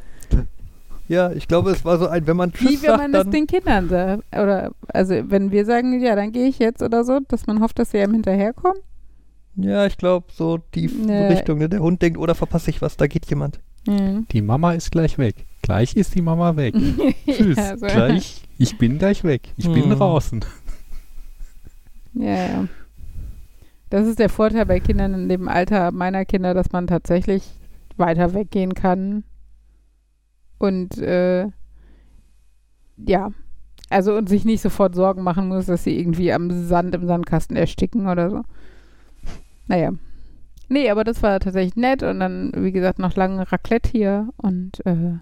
[1.08, 3.30] Ja, ich glaube, es war so ein, wenn man Tschüss Wie wenn sagt, man das
[3.30, 4.24] den Kindern sagt.
[4.32, 7.78] Oder, also, wenn wir sagen, ja, dann gehe ich jetzt oder so, dass man hofft,
[7.78, 8.78] dass sie einem hinterherkommen.
[9.54, 11.28] Ja, ich glaube, so die Nee.
[11.28, 11.58] Richtung.
[11.58, 11.68] Ne?
[11.68, 13.60] Der Hund denkt, oder verpasse ich was, da geht jemand.
[13.86, 14.26] Mhm.
[14.32, 15.36] Die Mama ist gleich weg.
[15.62, 16.74] Gleich ist die Mama weg.
[17.30, 17.56] Tschüss.
[17.56, 17.86] Ja, so.
[17.86, 19.42] Gleich, ich bin gleich weg.
[19.56, 19.90] Ich bin Hm.
[19.92, 20.44] draußen.
[22.18, 22.68] Ja, ja.
[23.90, 27.44] Das ist der Vorteil bei Kindern in dem Alter meiner Kinder, dass man tatsächlich
[27.96, 29.24] weiter weggehen kann.
[30.58, 31.46] Und äh,
[32.96, 33.30] ja,
[33.90, 37.56] also und sich nicht sofort Sorgen machen muss, dass sie irgendwie am Sand im Sandkasten
[37.56, 38.42] ersticken oder so.
[39.68, 39.92] Naja.
[40.68, 44.84] Nee, aber das war tatsächlich nett und dann, wie gesagt, noch lange Raclette hier und
[44.84, 45.18] äh,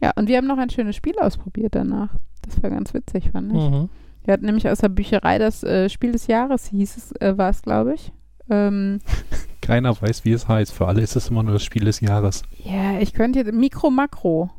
[0.00, 2.14] ja, und wir haben noch ein schönes Spiel ausprobiert danach.
[2.42, 3.70] Das war ganz witzig, fand ich.
[3.70, 3.88] Mhm.
[4.26, 7.50] Wir hatten nämlich aus der Bücherei das äh, Spiel des Jahres, hieß es, äh, war
[7.50, 8.12] es, glaube ich.
[8.50, 8.98] Ähm,
[9.60, 10.72] Keiner weiß, wie es heißt.
[10.72, 12.42] Für alle ist es immer nur das Spiel des Jahres.
[12.64, 14.50] ja, ich könnte jetzt, Mikro Makro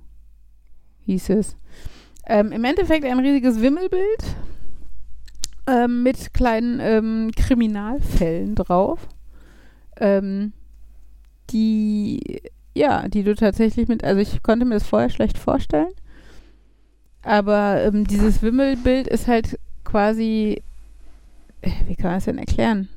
[1.06, 1.58] hieß es.
[2.26, 4.24] Ähm, Im Endeffekt ein riesiges Wimmelbild
[5.68, 9.06] ähm, mit kleinen ähm, Kriminalfällen drauf,
[9.98, 10.54] ähm,
[11.50, 12.42] die,
[12.74, 15.92] ja, die du tatsächlich mit, also ich konnte mir das vorher schlecht vorstellen,
[17.28, 20.62] aber ähm, dieses Wimmelbild ist halt quasi,
[21.62, 22.88] äh, wie kann man es denn erklären?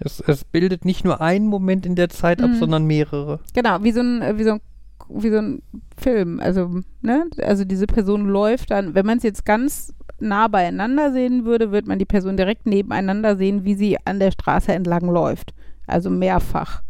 [0.00, 2.58] Es, es bildet nicht nur einen Moment in der Zeit ab, Mhm.
[2.58, 3.40] sondern mehrere.
[3.54, 4.60] Genau, wie so ein, äh, wie so ein,
[5.08, 5.62] wie so ein
[5.96, 6.40] Film.
[6.40, 11.44] Also, ne, also diese Person läuft dann, wenn man es jetzt ganz nah beieinander sehen
[11.44, 15.52] würde, würde man die Person direkt nebeneinander sehen, wie sie an der Straße entlang läuft.
[15.86, 16.82] Also mehrfach.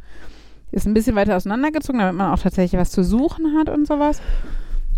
[0.70, 4.20] Ist ein bisschen weiter auseinandergezogen, damit man auch tatsächlich was zu suchen hat und sowas.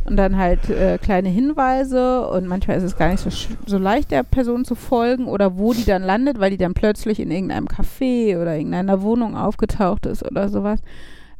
[0.08, 3.76] Und dann halt äh, kleine Hinweise und manchmal ist es gar nicht so, sch- so
[3.76, 7.30] leicht, der Person zu folgen oder wo die dann landet, weil die dann plötzlich in
[7.32, 10.80] irgendeinem Café oder irgendeiner Wohnung aufgetaucht ist oder sowas.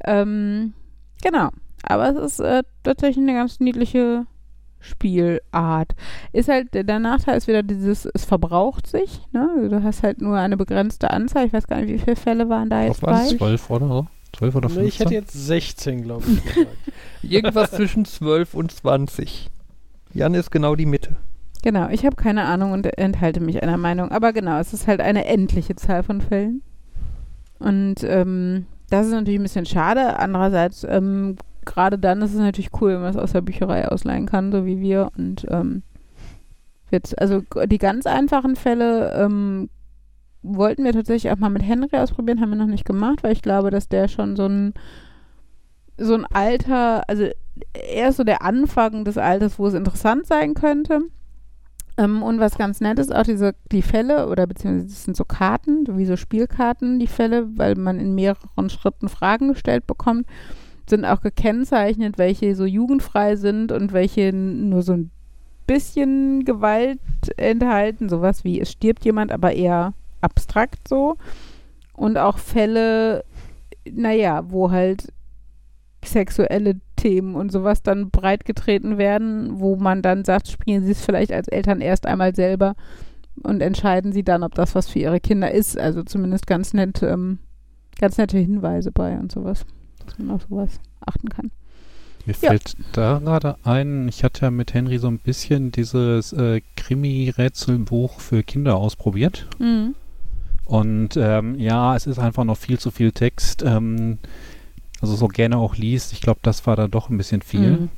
[0.04, 0.72] Ähm,
[1.22, 1.50] genau.
[1.84, 4.26] Aber es ist äh, tatsächlich eine ganz niedliche
[4.80, 5.92] Spielart.
[6.32, 9.20] Ist halt, der Nachteil ist wieder dieses, es verbraucht sich.
[9.32, 9.48] Ne?
[9.56, 11.46] Also du hast halt nur eine begrenzte Anzahl.
[11.46, 13.22] Ich weiß gar nicht, wie viele Fälle waren da jetzt bei.
[13.22, 13.36] es?
[13.36, 14.06] Zwölf oder so?
[14.36, 14.88] Zwölf oder Nee, fünfzehn?
[14.88, 16.44] ich hätte jetzt 16, glaube ich.
[16.44, 16.68] gesagt.
[17.22, 19.50] Irgendwas zwischen 12 und 20.
[20.12, 21.16] Jan ist genau die Mitte.
[21.62, 24.10] Genau, ich habe keine Ahnung und enthalte mich einer Meinung.
[24.10, 26.62] Aber genau, es ist halt eine endliche Zahl von Fällen.
[27.58, 30.18] Und ähm, das ist natürlich ein bisschen schade.
[30.18, 34.26] Andererseits, ähm, gerade dann ist es natürlich cool, wenn man es aus der Bücherei ausleihen
[34.26, 35.10] kann, so wie wir.
[35.16, 35.82] Und ähm,
[36.90, 39.68] wird, also die ganz einfachen Fälle ähm,
[40.46, 43.42] wollten wir tatsächlich auch mal mit Henry ausprobieren, haben wir noch nicht gemacht, weil ich
[43.42, 44.74] glaube, dass der schon so ein
[45.98, 47.28] so ein Alter, also
[47.72, 51.00] er ist so der Anfang des Alters, wo es interessant sein könnte.
[51.98, 55.24] Ähm, und was ganz nett ist, auch diese, die Fälle, oder beziehungsweise das sind so
[55.24, 60.26] Karten, wie so Spielkarten, die Fälle, weil man in mehreren Schritten Fragen gestellt bekommt,
[60.88, 65.10] sind auch gekennzeichnet, welche so jugendfrei sind und welche nur so ein
[65.66, 67.00] bisschen Gewalt
[67.36, 69.94] enthalten, sowas wie es stirbt jemand, aber eher
[70.26, 71.16] abstrakt so.
[71.94, 73.24] Und auch Fälle,
[73.90, 75.12] naja, wo halt
[76.04, 81.32] sexuelle Themen und sowas dann breitgetreten werden, wo man dann sagt, spielen Sie es vielleicht
[81.32, 82.74] als Eltern erst einmal selber
[83.42, 85.78] und entscheiden Sie dann, ob das was für Ihre Kinder ist.
[85.78, 87.38] Also zumindest ganz nett, ähm,
[87.98, 89.64] ganz nette Hinweise bei und sowas,
[90.04, 91.50] dass man auf sowas achten kann.
[92.24, 92.50] Mir Ja.
[92.50, 98.20] fällt da gerade ein, ich hatte ja mit Henry so ein bisschen dieses äh, Krimi-Rätselbuch
[98.20, 99.48] für Kinder ausprobiert.
[99.58, 99.94] Mhm.
[100.66, 103.62] Und ähm, ja, es ist einfach noch viel zu viel Text.
[103.62, 104.18] Ähm,
[105.00, 106.12] also so gerne auch liest.
[106.12, 107.72] Ich glaube, das war da doch ein bisschen viel.
[107.72, 107.88] Mhm.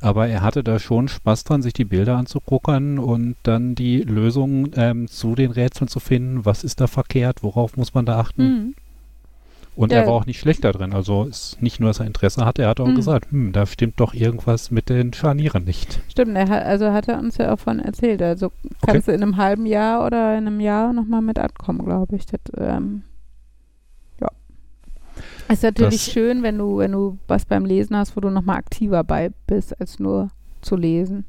[0.00, 4.68] Aber er hatte da schon Spaß dran, sich die Bilder anzugucken und dann die Lösung
[4.74, 6.44] ähm, zu den Rätseln zu finden.
[6.44, 7.42] Was ist da verkehrt?
[7.42, 8.42] Worauf muss man da achten?
[8.42, 8.74] Mhm.
[9.78, 9.98] Und Ja.
[9.98, 10.92] er war auch nicht schlecht da drin.
[10.92, 12.96] Also ist nicht nur, dass er Interesse hatte, er hat auch Mhm.
[12.96, 16.00] gesagt, hm, da stimmt doch irgendwas mit den Scharnieren nicht.
[16.10, 18.20] Stimmt, er hat, also hat er uns ja auch von erzählt.
[18.20, 18.50] Also
[18.84, 22.26] kannst du in einem halben Jahr oder in einem Jahr nochmal mit ankommen, glaube ich.
[22.26, 23.02] Das, ähm,
[24.20, 24.28] ja.
[25.48, 28.56] Ist natürlich Das- schön, wenn du, wenn du was beim Lesen hast, wo du nochmal
[28.56, 31.24] aktiver bei bist, als nur zu lesen.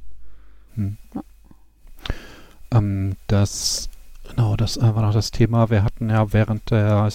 [2.71, 3.89] Ähm, das,
[4.29, 5.69] genau, das äh, war noch das Thema.
[5.69, 7.09] Wir hatten ja während der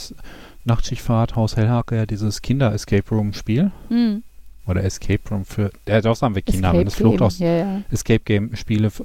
[0.65, 3.71] Nachtschichtfahrt Haus Hellhake ja dieses Kinder-Escape Room-Spiel.
[3.89, 4.23] Hm.
[4.67, 5.71] Oder Escape Room für.
[5.87, 7.81] Ja, doch sagen wir Kinder, Escape wenn es Flucht aus Ja, ja.
[7.91, 8.87] Escape Game Spiele.
[8.87, 9.03] f-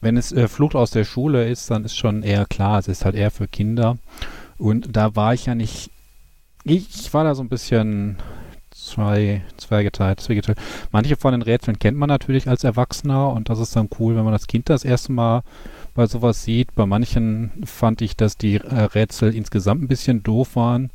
[0.00, 3.04] Wenn es äh, Flucht aus der Schule ist, dann ist schon eher klar, es ist
[3.04, 3.98] halt eher für Kinder.
[4.56, 5.90] Und da war ich ja nicht.
[6.64, 8.16] Ich, ich war da so ein bisschen
[8.70, 10.58] zwei, zweigeteilt, zweigeteilt.
[10.90, 14.24] Manche von den Rätseln kennt man natürlich als Erwachsener und das ist dann cool, wenn
[14.24, 15.42] man das Kind das erste Mal
[15.98, 16.76] bei sowas sieht.
[16.76, 20.90] Bei manchen fand ich, dass die äh, Rätsel insgesamt ein bisschen doof waren.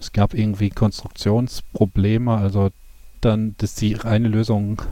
[0.00, 2.70] Es gab irgendwie Konstruktionsprobleme, also
[3.20, 4.82] dann, dass die reine Lösung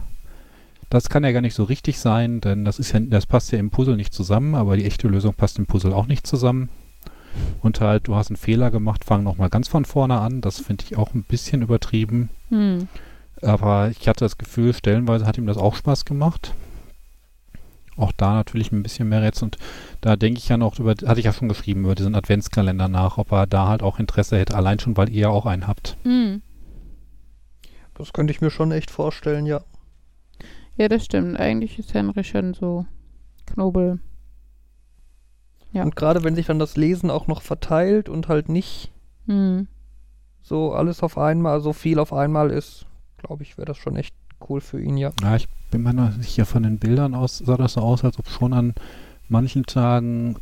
[0.88, 3.58] das kann ja gar nicht so richtig sein, denn das ist ja, das passt ja
[3.58, 6.68] im Puzzle nicht zusammen, aber die echte Lösung passt im Puzzle auch nicht zusammen.
[7.60, 10.42] Und halt, du hast einen Fehler gemacht, fang nochmal ganz von vorne an.
[10.42, 12.30] Das finde ich auch ein bisschen übertrieben.
[12.50, 12.86] Hm.
[13.42, 16.54] Aber ich hatte das Gefühl, stellenweise hat ihm das auch Spaß gemacht.
[17.96, 19.44] Auch da natürlich ein bisschen mehr Rätsel.
[19.44, 19.58] Und
[20.00, 23.18] da denke ich ja noch über, hatte ich ja schon geschrieben, über diesen Adventskalender nach,
[23.18, 25.96] ob er da halt auch Interesse hätte, allein schon, weil ihr ja auch einen habt.
[26.02, 26.42] Hm.
[27.94, 29.62] Das könnte ich mir schon echt vorstellen, ja.
[30.76, 31.40] Ja, das stimmt.
[31.40, 32.86] Eigentlich ist Henry schon so
[33.46, 34.00] Knobel.
[35.72, 35.82] Ja.
[35.82, 38.92] Und gerade wenn sich dann das Lesen auch noch verteilt und halt nicht
[39.26, 39.66] Hm.
[40.42, 42.86] so alles auf einmal, so viel auf einmal ist,
[43.16, 44.14] glaube ich, wäre das schon echt
[44.48, 45.12] cool für ihn, ja.
[45.22, 48.18] Ja, ich bin mir noch sicher von den Bildern aus, sah das so aus, als
[48.18, 48.74] ob schon an
[49.28, 50.36] manchen Tagen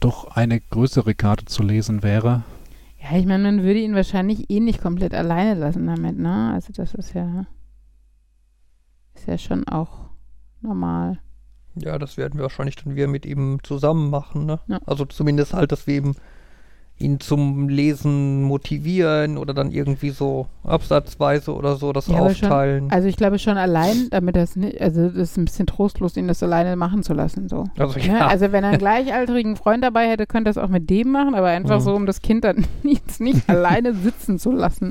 [0.00, 2.42] doch eine größere Karte zu lesen wäre.
[2.98, 6.52] Ja, ich meine, man würde ihn wahrscheinlich eh nicht komplett alleine lassen damit, ne?
[6.54, 7.46] Also das ist ja
[9.14, 10.10] ist ja schon auch
[10.60, 11.18] normal.
[11.76, 14.60] Ja, das werden wir wahrscheinlich dann wieder mit ihm zusammen machen, ne?
[14.66, 14.80] Ja.
[14.86, 16.16] Also zumindest halt, dass wir eben
[17.00, 22.48] ihn zum Lesen motivieren oder dann irgendwie so absatzweise oder so das Ja, aber schon-
[22.50, 22.90] aufteilen.
[22.92, 26.28] Also ich glaube schon allein, damit das nicht, also das ist ein bisschen trostlos, ihn
[26.28, 27.64] das alleine machen zu lassen, so.
[27.78, 28.06] Also, Ne?
[28.06, 31.10] ja, Also wenn er einen gleichaltrigen Freund dabei hätte, könnte er das auch mit dem
[31.10, 31.84] machen, aber einfach Mhm.
[31.84, 34.90] so, um das Kind dann jetzt nicht alleine sitzen zu lassen,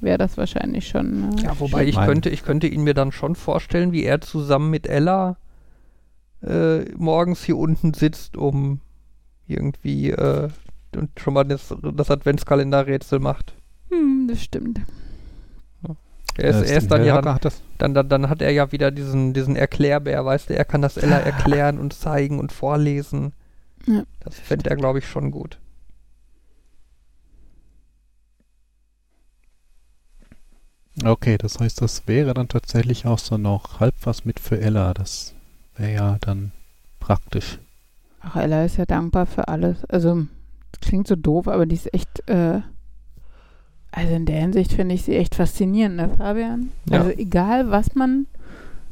[0.00, 1.38] wäre das wahrscheinlich schon.
[1.38, 4.70] Äh, ja, wobei ich könnte, ich könnte ihn mir dann schon vorstellen, wie er zusammen
[4.70, 5.36] mit Ella
[6.42, 8.80] äh, morgens hier unten sitzt, um
[9.46, 10.48] irgendwie äh,
[10.96, 13.54] und schon mal das, das Adventskalenderrätsel macht.
[13.90, 14.80] hm, das stimmt.
[16.36, 17.20] Er ist, er ist dann ja
[17.78, 20.96] dann, dann, dann hat er ja wieder diesen, diesen Erklärbär, weißt du, er kann das
[20.96, 23.32] Ella erklären und zeigen und vorlesen.
[23.86, 24.02] Ja.
[24.20, 25.58] Das fände er, glaube ich, schon gut.
[31.04, 34.94] Okay, das heißt, das wäre dann tatsächlich auch so noch halb was mit für Ella.
[34.94, 35.34] Das
[35.76, 36.52] wäre ja dann
[37.00, 37.58] praktisch.
[38.20, 39.84] Ach, Ella ist ja dankbar für alles.
[39.86, 40.26] Also,
[40.80, 42.60] klingt so doof, aber die ist echt, äh,
[43.90, 46.70] also in der Hinsicht finde ich sie echt faszinierend, ne, Fabian?
[46.90, 46.98] Ja.
[46.98, 48.26] Also, egal, was man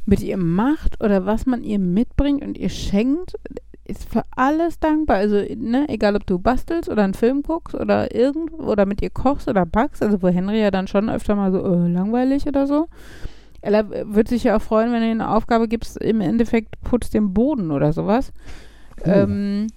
[0.05, 3.37] mit ihr macht oder was man ihr mitbringt und ihr schenkt,
[3.85, 5.16] ist für alles dankbar.
[5.16, 9.11] Also, ne, egal ob du bastelst oder einen Film guckst oder irgend oder mit ihr
[9.11, 12.66] kochst oder backst, also wo Henry ja dann schon öfter mal so äh, langweilig oder
[12.66, 12.89] so.
[13.61, 17.14] Ella wird sich ja auch freuen, wenn du ihr eine Aufgabe gibst, im Endeffekt putzt
[17.14, 18.33] den Boden oder sowas.
[19.05, 19.11] Oh.
[19.11, 19.68] Ähm,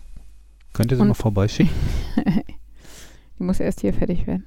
[0.76, 1.74] Könnt ihr sie Und- mal vorbeischicken?
[3.40, 4.46] die muss erst hier fertig werden.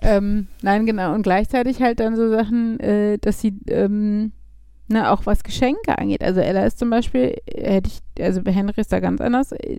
[0.00, 1.14] Ähm, nein, genau.
[1.14, 4.32] Und gleichzeitig halt dann so Sachen, äh, dass sie, ähm,
[4.88, 6.22] ne, auch was Geschenke angeht.
[6.22, 9.52] Also Ella ist zum Beispiel, äh, hätte ich, also bei Henry ist da ganz anders,
[9.52, 9.78] äh,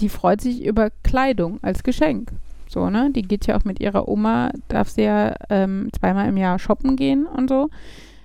[0.00, 2.32] die freut sich über Kleidung als Geschenk.
[2.68, 3.10] So, ne?
[3.14, 6.96] Die geht ja auch mit ihrer Oma, darf sie ja ähm, zweimal im Jahr shoppen
[6.96, 7.68] gehen und so.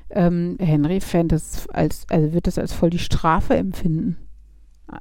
[0.09, 4.17] Ähm, Henry fände das als, also wird das als voll die Strafe empfinden.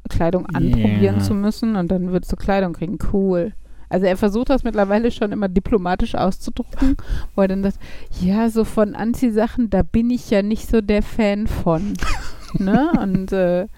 [0.09, 1.19] Kleidung anprobieren Ja.
[1.19, 2.99] zu müssen und dann würdest du Kleidung kriegen.
[3.13, 3.53] Cool.
[3.91, 6.97] Also er versucht das mittlerweile schon immer diplomatisch auszudrücken,
[7.35, 7.79] wo er dann sagt,
[8.21, 11.95] ja, so von Anziehsachen, da bin ich ja nicht so der Fan von.
[12.59, 12.91] ne?
[13.01, 13.69] Und äh,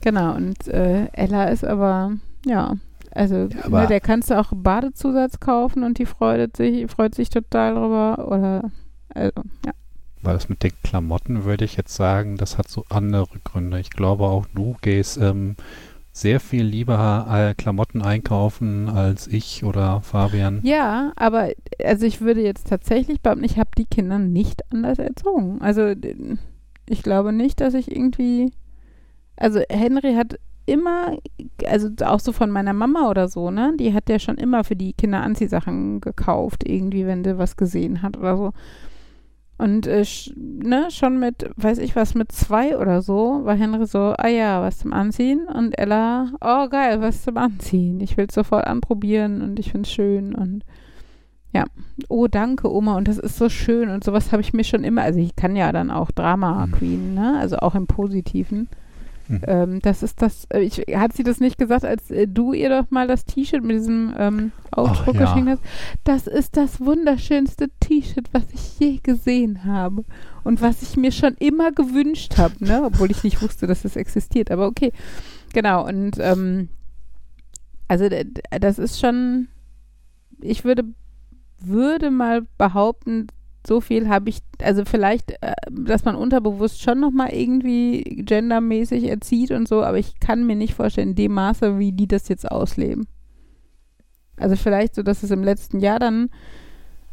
[0.00, 2.12] genau, und äh, Ella ist aber,
[2.46, 2.74] ja,
[3.12, 7.30] also Ja, ne, der kannst du auch Badezusatz kaufen und die freut sich, freut sich
[7.30, 8.26] total drüber.
[8.26, 8.70] Oder
[9.14, 9.32] also,
[9.64, 9.72] ja.
[10.24, 13.78] Weil das mit den Klamotten würde ich jetzt sagen, das hat so andere Gründe.
[13.80, 15.56] Ich glaube auch du gehst ähm,
[16.12, 20.60] sehr viel lieber äh, Klamotten einkaufen als ich oder Fabian.
[20.62, 21.50] Ja, aber
[21.84, 25.60] also ich würde jetzt tatsächlich behaupten, ich habe die Kinder nicht anders erzogen.
[25.60, 25.92] Also
[26.88, 28.52] ich glaube nicht, dass ich irgendwie.
[29.36, 31.18] Also Henry hat immer,
[31.66, 33.74] also auch so von meiner Mama oder so, ne?
[33.78, 38.02] Die hat ja schon immer für die Kinder Anziehsachen gekauft, irgendwie, wenn sie was gesehen
[38.02, 38.52] hat oder so.
[39.56, 40.04] Und äh,
[40.36, 44.62] ne, schon mit, weiß ich was, mit zwei oder so, war Henry so, ah ja,
[44.62, 45.46] was zum Anziehen.
[45.46, 48.00] Und Ella, oh geil, was zum Anziehen.
[48.00, 50.64] Ich will es sofort anprobieren und ich finde es schön und
[51.54, 51.64] ja.
[52.08, 52.96] Oh, danke, Oma.
[52.96, 53.88] Und das ist so schön.
[53.88, 56.72] Und sowas habe ich mir schon immer, also ich kann ja dann auch Drama Mhm.
[56.72, 57.38] Queen, ne?
[57.38, 58.68] Also auch im Positiven.
[59.28, 59.40] Mhm.
[59.46, 62.68] Ähm, das ist das, äh, ich, hat sie das nicht gesagt, als äh, du ihr
[62.68, 65.26] doch mal das T-Shirt mit diesem ähm, Aufdruck Ach, ja.
[65.26, 65.62] geschenkt hast?
[66.04, 70.04] Das ist das wunderschönste T-Shirt, was ich je gesehen habe.
[70.42, 72.82] Und was ich mir schon immer gewünscht habe, ne?
[72.84, 74.50] Obwohl ich nicht wusste, dass es existiert.
[74.50, 74.92] Aber okay.
[75.54, 76.68] Genau, und ähm,
[77.88, 78.08] also
[78.50, 79.48] das ist schon,
[80.40, 80.84] ich würde,
[81.60, 83.28] würde mal behaupten,
[83.66, 89.50] so viel habe ich, also vielleicht, äh, dass man unterbewusst schon nochmal irgendwie gendermäßig erzieht
[89.50, 92.50] und so, aber ich kann mir nicht vorstellen, in dem Maße, wie die das jetzt
[92.50, 93.06] ausleben.
[94.36, 96.30] Also vielleicht so, dass es im letzten Jahr dann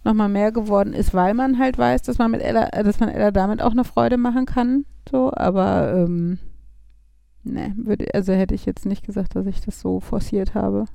[0.04, 3.10] nochmal mehr geworden ist, weil man halt weiß, dass man mit Ella, äh, dass man
[3.10, 6.40] Ella damit auch eine Freude machen kann, so, aber ähm,
[7.44, 10.86] ne, würde, also hätte ich jetzt nicht gesagt, dass ich das so forciert habe.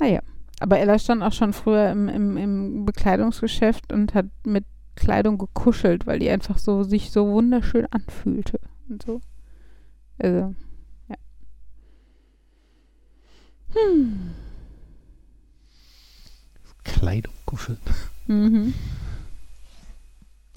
[0.00, 0.20] Naja.
[0.64, 4.64] Aber Ella stand auch schon früher im, im, im Bekleidungsgeschäft und hat mit
[4.96, 8.58] Kleidung gekuschelt, weil die einfach so sich so wunderschön anfühlte
[8.88, 9.20] und so.
[10.16, 10.54] Also,
[11.10, 11.16] ja.
[13.74, 14.30] Hm.
[16.82, 17.76] Kleidung kuscheln.
[18.26, 18.72] Mhm.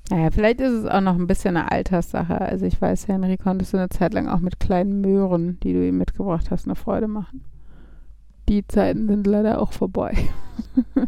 [0.09, 2.39] Naja, vielleicht ist es auch noch ein bisschen eine Alterssache.
[2.39, 5.85] Also ich weiß, Henry, konntest du eine Zeit lang auch mit kleinen Möhren, die du
[5.85, 7.43] ihm mitgebracht hast, eine Freude machen.
[8.49, 10.15] Die Zeiten sind leider auch vorbei.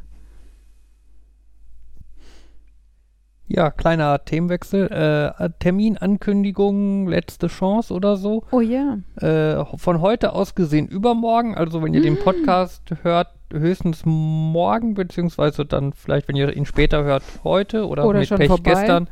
[3.52, 4.92] Ja, kleiner Themenwechsel.
[4.92, 8.44] Äh, Terminankündigung, letzte Chance oder so.
[8.52, 9.00] Oh ja.
[9.20, 11.56] Äh, von heute aus gesehen übermorgen.
[11.56, 12.24] Also wenn ihr den Mm.
[12.24, 18.20] Podcast hört, höchstens morgen, beziehungsweise dann vielleicht, wenn ihr ihn später hört, heute oder, Oder
[18.20, 18.70] mit schon Pech vorbei.
[18.72, 19.10] gestern.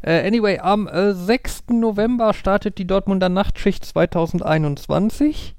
[0.00, 1.64] Äh, anyway, am äh, 6.
[1.72, 5.54] November startet die Dortmunder Nachtschicht 2021.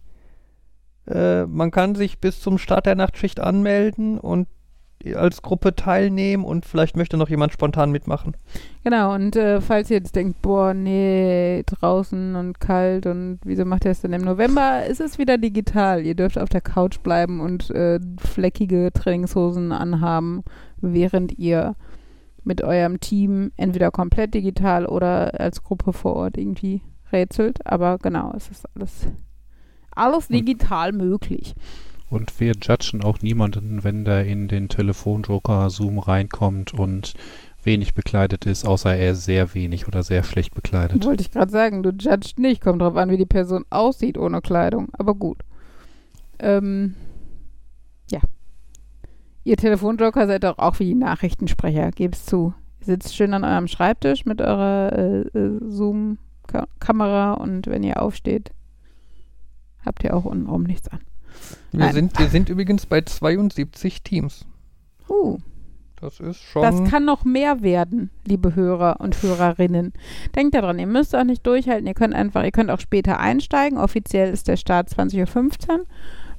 [1.07, 4.47] Äh, man kann sich bis zum Start der Nachtschicht anmelden und
[5.15, 8.35] als Gruppe teilnehmen und vielleicht möchte noch jemand spontan mitmachen.
[8.83, 13.85] Genau, und äh, falls ihr jetzt denkt, boah, nee, draußen und kalt und wieso macht
[13.85, 16.05] ihr das denn im November, ist es wieder digital.
[16.05, 20.43] Ihr dürft auf der Couch bleiben und äh, fleckige Trainingshosen anhaben,
[20.81, 21.75] während ihr
[22.43, 26.81] mit eurem Team entweder komplett digital oder als Gruppe vor Ort irgendwie
[27.11, 27.65] rätselt.
[27.67, 29.07] Aber genau, es ist alles,
[29.97, 31.55] alles Und- digital möglich.
[32.09, 37.13] Und wir judgen auch niemanden, wenn der in den Telefonjoker Zoom reinkommt und
[37.63, 41.03] wenig bekleidet ist, außer er ist sehr wenig oder sehr schlecht bekleidet.
[41.05, 44.39] Wollte ich gerade sagen, du judgst nicht, kommt drauf an, wie die Person aussieht ohne
[44.41, 44.87] Kleidung.
[44.93, 45.39] Aber gut.
[46.39, 46.95] Ähm,
[48.09, 48.21] ja.
[49.43, 52.53] Ihr Telefonjoker seid doch auch wie die Nachrichtensprecher, geb's zu.
[52.79, 58.51] Ihr sitzt schön an eurem Schreibtisch mit eurer äh, äh, Zoom-Kamera und wenn ihr aufsteht,
[59.87, 60.99] habt ihr auch untenrum nichts an.
[61.71, 61.93] Wir Nein.
[61.93, 64.45] sind, wir sind übrigens bei 72 Teams.
[65.09, 65.37] Uh,
[65.99, 66.61] Das ist schon.
[66.61, 69.93] das kann noch mehr werden, liebe Hörer und Hörerinnen.
[70.35, 73.77] Denkt daran, ihr müsst auch nicht durchhalten, ihr könnt einfach, ihr könnt auch später einsteigen.
[73.77, 75.85] Offiziell ist der Start 20.15 Uhr.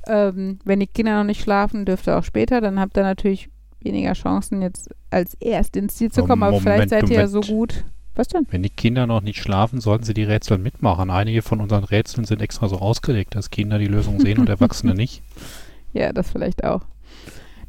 [0.06, 3.50] Ähm, wenn die Kinder noch nicht schlafen, dürft ihr auch später, dann habt ihr natürlich
[3.80, 7.18] weniger Chancen, jetzt als erst ins Ziel zu Oh, kommen, aber Moment, vielleicht seid ihr
[7.18, 7.84] ja so gut.
[8.18, 8.48] Was denn?
[8.50, 11.08] Wenn die Kinder noch nicht schlafen, sollten sie die Rätsel mitmachen.
[11.08, 14.94] Einige von unseren Rätseln sind extra so ausgelegt, dass Kinder die Lösung sehen und Erwachsene
[14.94, 15.22] nicht.
[15.94, 16.82] Ja, das vielleicht auch.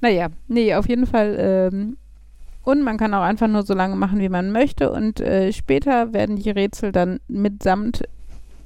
[0.02, 1.38] Naja, nee, auf jeden Fall.
[1.40, 1.96] Ähm,
[2.64, 4.92] und man kann auch einfach nur so lange machen, wie man möchte.
[4.92, 8.04] Und äh, später werden die Rätsel dann mitsamt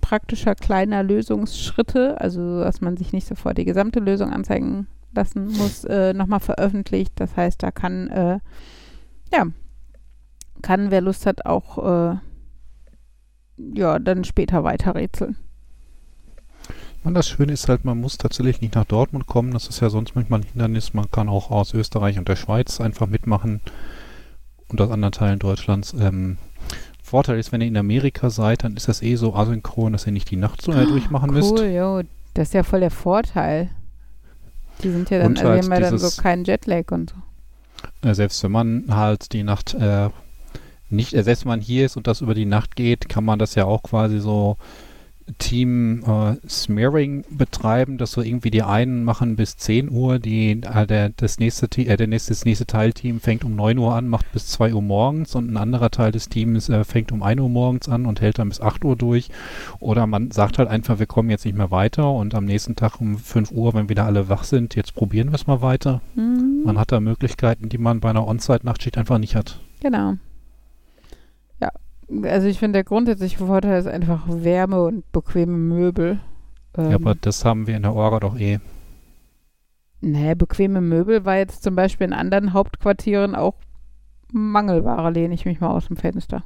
[0.02, 5.84] praktischer kleiner Lösungsschritte, also dass man sich nicht sofort die gesamte Lösung anzeigen lassen muss,
[5.84, 7.14] äh, nochmal veröffentlicht.
[7.18, 8.40] Das heißt, da kann, äh,
[9.32, 9.46] ja,
[10.64, 12.16] kann, wer Lust hat, auch, äh,
[13.76, 15.36] ja, dann später weiter rätseln.
[17.04, 19.52] Und das Schöne ist halt, man muss tatsächlich nicht nach Dortmund kommen.
[19.52, 20.94] Das ist ja sonst manchmal ein Hindernis.
[20.94, 23.60] Man kann auch aus Österreich und der Schweiz einfach mitmachen
[24.70, 25.94] und aus anderen Teilen Deutschlands.
[25.94, 26.38] Ähm,
[27.04, 30.14] Vorteil ist, wenn ihr in Amerika seid, dann ist das eh so asynchron, dass ihr
[30.14, 31.58] nicht die Nacht so äh, durchmachen cool, müsst.
[31.60, 32.02] jo,
[32.34, 33.70] das ist ja voll der Vorteil.
[34.82, 38.10] Die sind ja dann, Und also halt haben ja dann so keinen Jetlag und so.
[38.10, 40.10] Äh, selbst wenn man halt die Nacht äh,
[40.94, 43.56] nicht, selbst wenn man hier ist und das über die Nacht geht, kann man das
[43.56, 44.58] ja auch quasi so
[45.40, 50.86] Team äh, Smearing betreiben, dass so irgendwie die einen machen bis 10 Uhr, die, äh,
[50.86, 54.10] der, das nächste, Te- äh, der nächste, das nächste Teilteam fängt um 9 Uhr an,
[54.10, 57.40] macht bis 2 Uhr morgens und ein anderer Teil des Teams äh, fängt um 1
[57.40, 59.30] Uhr morgens an und hält dann bis 8 Uhr durch.
[59.80, 63.00] Oder man sagt halt einfach, wir kommen jetzt nicht mehr weiter und am nächsten Tag
[63.00, 66.02] um 5 Uhr, wenn wieder alle wach sind, jetzt probieren wir es mal weiter.
[66.16, 66.64] Mhm.
[66.66, 69.62] Man hat da Möglichkeiten, die man bei einer On-Site-Nachtschicht einfach nicht hat.
[69.82, 70.16] Genau.
[72.24, 76.20] Also ich finde, der grundsätzliche Vorteil ist einfach Wärme und bequeme Möbel.
[76.78, 78.60] Ähm, Ja, aber das haben wir in der Orga doch eh.
[80.02, 83.56] nee, bequeme Möbel war jetzt zum Beispiel in anderen Hauptquartieren auch
[84.32, 86.44] Mangelware, lehne ich mich mal aus dem Fenster.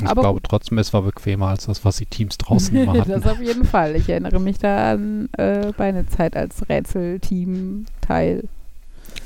[0.00, 3.10] Ich Aber glaube trotzdem, es war bequemer als das, was die Teams draußen immer hatten.
[3.10, 3.94] das auf jeden Fall.
[3.96, 8.48] Ich erinnere mich da an äh, meine Zeit als Rätselteam-Teil.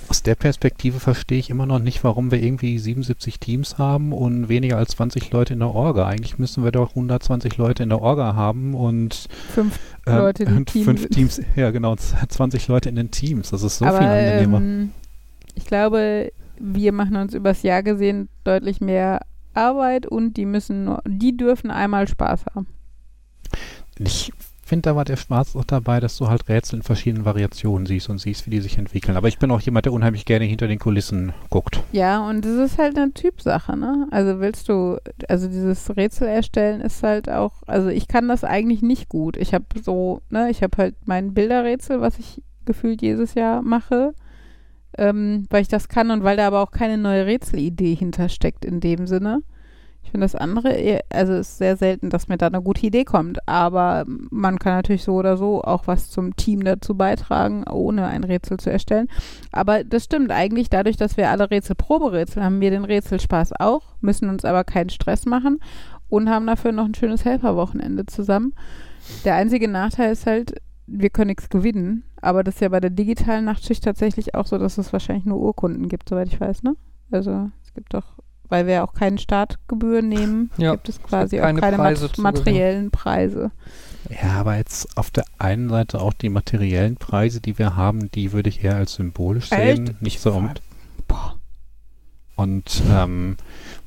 [0.08, 4.48] Aus der Perspektive verstehe ich immer noch nicht, warum wir irgendwie 77 Teams haben und
[4.48, 6.06] weniger als 20 Leute in der Orga.
[6.06, 10.50] Eigentlich müssen wir doch 120 Leute in der Orga haben und Fünf ähm, Leute, die
[10.50, 11.08] im und Team fünf.
[11.08, 11.94] Teams, ja genau,
[12.28, 13.50] 20 Leute in den Teams.
[13.50, 14.58] Das ist so Aber viel angenehmer.
[14.58, 14.92] ähm,
[15.54, 19.20] ich glaube, wir machen uns übers Jahr gesehen deutlich mehr
[19.54, 22.66] Arbeit und die müssen nur, die dürfen einmal Spaß haben.
[23.98, 24.32] Ich
[24.68, 28.08] finde, da war der Spaß auch dabei, dass du halt Rätsel in verschiedenen Variationen siehst
[28.08, 29.16] und siehst, wie die sich entwickeln.
[29.16, 31.82] Aber ich bin auch jemand, der unheimlich gerne hinter den Kulissen guckt.
[31.92, 34.06] Ja, und das ist halt eine Typsache, ne?
[34.10, 34.98] Also willst du,
[35.28, 39.36] also dieses Rätsel erstellen ist halt auch, also ich kann das eigentlich nicht gut.
[39.36, 44.14] Ich habe so, ne, ich habe halt mein Bilderrätsel, was ich gefühlt jedes Jahr mache,
[44.96, 48.80] ähm, weil ich das kann und weil da aber auch keine neue Rätselidee hintersteckt in
[48.80, 49.42] dem Sinne.
[50.08, 53.04] Ich finde das andere, also es ist sehr selten, dass mir da eine gute Idee
[53.04, 58.06] kommt, aber man kann natürlich so oder so auch was zum Team dazu beitragen, ohne
[58.06, 59.08] ein Rätsel zu erstellen.
[59.52, 63.82] Aber das stimmt eigentlich, dadurch, dass wir alle Rätsel Proberätsel haben, wir den Rätselspaß auch,
[64.00, 65.60] müssen uns aber keinen Stress machen
[66.08, 68.54] und haben dafür noch ein schönes Helferwochenende zusammen.
[69.26, 70.54] Der einzige Nachteil ist halt,
[70.86, 74.56] wir können nichts gewinnen, aber das ist ja bei der digitalen Nachtschicht tatsächlich auch so,
[74.56, 76.76] dass es wahrscheinlich nur Urkunden gibt, soweit ich weiß, ne?
[77.10, 78.17] Also es gibt doch,
[78.48, 82.10] weil wir auch keine Startgebühren nehmen, Ja, gibt es quasi gibt keine auch keine Preise
[82.16, 83.50] mat materiellen Preise.
[84.10, 88.32] Ja, aber jetzt auf der einen Seite auch die materiellen Preise, die wir haben, die
[88.32, 89.88] würde ich eher als symbolisch sehen.
[89.88, 90.02] Echt?
[90.02, 90.50] Nicht so um.
[91.06, 91.36] Boah.
[92.36, 93.36] Und ähm,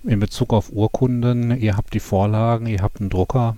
[0.04, 3.56] in Bezug auf Urkunden, ihr habt die Vorlagen, ihr habt einen Drucker,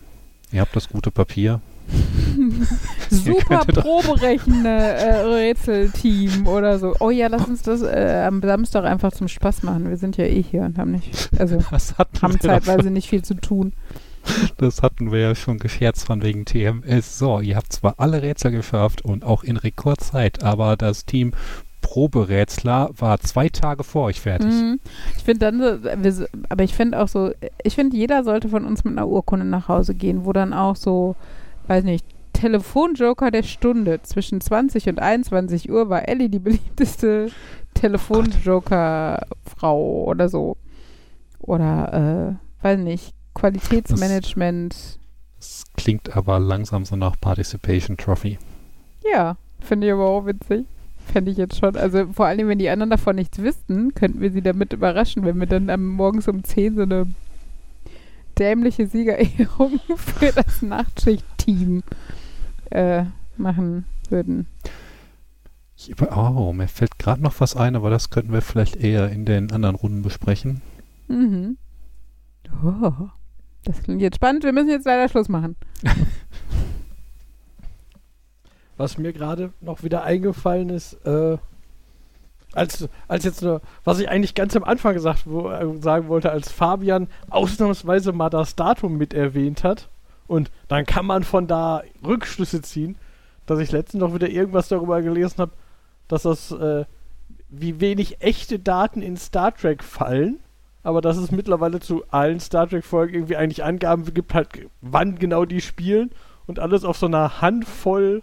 [0.52, 1.62] ihr habt das gute Papier.
[3.10, 6.96] Super proberechne äh, Rätselteam oder so.
[7.00, 9.90] Oh ja, lass uns das äh, am Samstag einfach zum Spaß machen.
[9.90, 11.60] Wir sind ja eh hier und haben nicht, also
[12.22, 13.74] haben zeitweise nicht viel zu tun.
[14.58, 17.18] das hatten wir ja schon gescherzt von wegen TMS.
[17.20, 21.34] So, ihr habt zwar alle Rätsel geschafft und auch in Rekordzeit, aber das Team
[21.82, 24.48] Proberätsler war zwei Tage vor euch fertig.
[24.52, 24.80] Mhm.
[25.18, 27.32] Ich finde dann, so, wir, so- aber ich finde auch so,
[27.64, 30.78] ich finde, jeder sollte von uns mit einer Urkunde nach Hause gehen, wo dann auch
[30.78, 31.16] so,
[31.68, 37.32] weiß nicht, Telefonjoker der Stunde zwischen 20 und 21 Uhr war Ellie die beliebteste
[37.74, 40.58] Telefonjoker-Frau oder so.
[41.40, 45.00] Oder, äh, weiß nicht, Qualitätsmanagement.
[45.38, 48.38] Das klingt aber langsam so nach Participation Trophy.
[49.04, 50.66] Ja, finde ich aber auch witzig.
[51.12, 51.76] Fände ich jetzt schon.
[51.76, 55.38] Also vor allem, wenn die anderen davon nichts wüssten, könnten wir sie damit überraschen, wenn
[55.40, 57.08] wir dann am morgens um 10 so eine
[58.40, 61.84] dämliche Siegerehrung für das Nachtschicht-Team
[62.72, 63.06] äh,
[63.38, 64.48] machen würden.
[66.16, 69.52] Oh, mir fällt gerade noch was ein, aber das könnten wir vielleicht eher in den
[69.52, 70.62] anderen Runden besprechen.
[71.08, 71.58] Mhm.
[72.64, 73.10] Oh,
[73.66, 74.44] das klingt jetzt spannend.
[74.44, 75.56] Wir müssen jetzt leider Schluss machen.
[78.78, 81.38] Was mir gerade noch wieder eingefallen ist, äh,
[82.54, 86.32] als, als jetzt nur, was ich eigentlich ganz am Anfang gesagt, wo, äh, sagen wollte,
[86.32, 89.90] als Fabian ausnahmsweise mal das Datum mit erwähnt hat.
[90.28, 92.96] Und dann kann man von da Rückschlüsse ziehen,
[93.46, 95.52] dass ich letztens noch wieder irgendwas darüber gelesen habe,
[96.08, 96.86] dass das, äh,
[97.50, 100.40] wie wenig echte Daten in Star Trek fallen,
[100.82, 104.50] aber dass es mittlerweile zu allen Star Trek-Folgen irgendwie eigentlich Angaben gibt, halt,
[104.82, 106.12] wann genau die spielen
[106.46, 108.22] und alles auf so einer Handvoll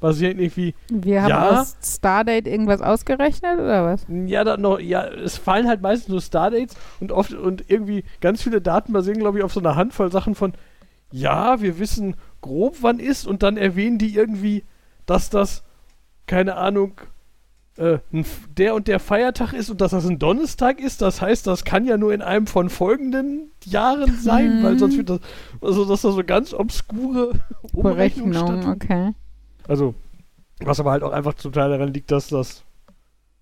[0.00, 1.60] basierend irgendwie Wir haben Ja.
[1.60, 4.06] aus Stardate irgendwas ausgerechnet oder was?
[4.26, 8.42] Ja, dann noch, ja, es fallen halt meistens nur Stardates und oft und irgendwie ganz
[8.42, 10.54] viele Daten basieren, glaube ich, auf so einer Handvoll Sachen von,
[11.12, 14.64] ja, wir wissen grob, wann ist und dann erwähnen die irgendwie,
[15.06, 15.62] dass das,
[16.26, 17.00] keine Ahnung,
[17.76, 17.98] äh,
[18.56, 21.02] der und der Feiertag ist und dass das ein Donnerstag ist.
[21.02, 24.62] Das heißt, das kann ja nur in einem von folgenden Jahren sein, Mhm.
[24.64, 25.20] weil sonst wird das,
[25.60, 27.40] also dass da so ganz obskure
[27.72, 28.68] Umrechnungen stattfinden.
[28.70, 29.10] okay.
[29.68, 29.94] Also,
[30.60, 32.64] was aber halt auch einfach zum Teil daran liegt, dass das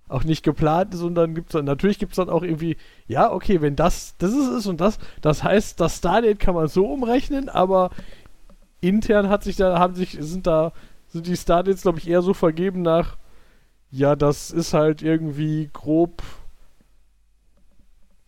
[0.09, 2.77] auch nicht geplant ist und dann gibt es dann, natürlich gibt es dann auch irgendwie,
[3.09, 6.67] ja, okay, wenn das, das ist es und das, das heißt, das Stardate kann man
[6.69, 7.91] so umrechnen, aber
[8.81, 10.73] intern hat sich da, haben sich, sind da,
[11.09, 13.17] sind die Stardates, glaube ich, eher so vergeben nach,
[13.91, 16.23] ja, das ist halt irgendwie grob.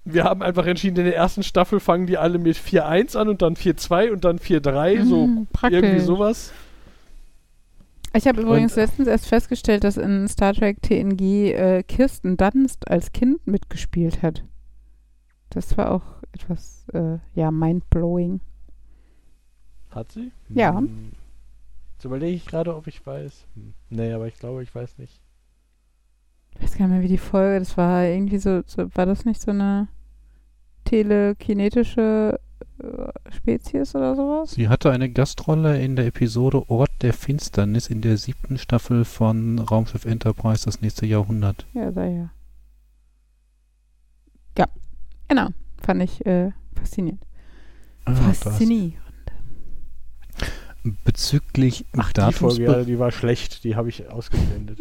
[0.05, 3.43] Wir haben einfach entschieden, in der ersten Staffel fangen die alle mit 4-1 an und
[3.43, 5.79] dann 4-2 und dann 4-3, so Mhm, praktisch.
[5.79, 6.53] irgendwie sowas.
[8.13, 12.89] Ich habe übrigens Und- letztens erst festgestellt, dass in Star Trek TNG äh, Kirsten Dunst
[12.91, 14.45] als Kind mitgespielt hat.
[15.51, 18.41] Das war auch etwas, äh, ja, mindblowing.
[19.91, 20.31] Hat sie?
[20.49, 20.77] Ja.
[20.79, 21.13] Hm.
[21.95, 23.47] Jetzt überlege ich gerade, ob ich weiß.
[23.55, 23.75] Hm.
[23.91, 25.21] Nee, aber ich glaube, ich weiß nicht.
[26.55, 29.25] Ich weiß gar nicht mehr, wie die Folge, das war irgendwie so, so war das
[29.25, 29.89] nicht so eine
[30.85, 32.50] telekinetische äh,
[33.31, 34.53] Spezies oder sowas?
[34.53, 39.59] Sie hatte eine Gastrolle in der Episode Ort der Finsternis in der siebten Staffel von
[39.59, 41.67] Raumschiff Enterprise das nächste Jahrhundert.
[41.75, 42.31] Ja, da ja.
[44.59, 44.67] Ja,
[45.29, 45.49] genau.
[45.83, 47.25] Fand ich äh, faszinierend.
[48.05, 48.97] Ah, Faszinierend.
[51.05, 53.65] Bezüglich Ach, die Folge, ja, die war schlecht.
[53.65, 54.79] Die habe ich ausgeblendet.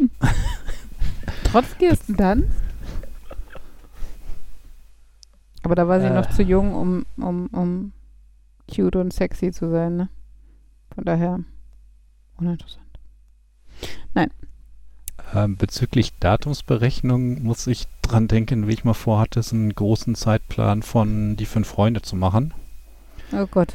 [1.44, 2.50] Trotz Kirsten dann.
[5.62, 6.14] Aber da war sie Äh.
[6.14, 7.92] noch zu jung, um, um, um
[8.72, 10.08] cute und sexy zu sein, ne?
[10.94, 11.40] Von daher
[12.38, 12.78] uninteressant.
[15.32, 20.82] ähm, bezüglich Datumsberechnung muss ich dran denken, wie ich mal vorhatte, so einen großen Zeitplan
[20.82, 22.52] von die fünf Freunde zu machen.
[23.32, 23.74] Oh Gott.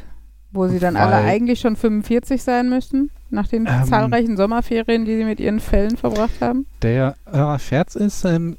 [0.52, 3.84] Wo sie dann alle Weil- eigentlich schon 45 sein müssten, nach den Ähm.
[3.84, 6.66] zahlreichen Sommerferien, die sie mit ihren Fällen verbracht haben.
[6.82, 8.58] Der äh, Scherz ist, ähm,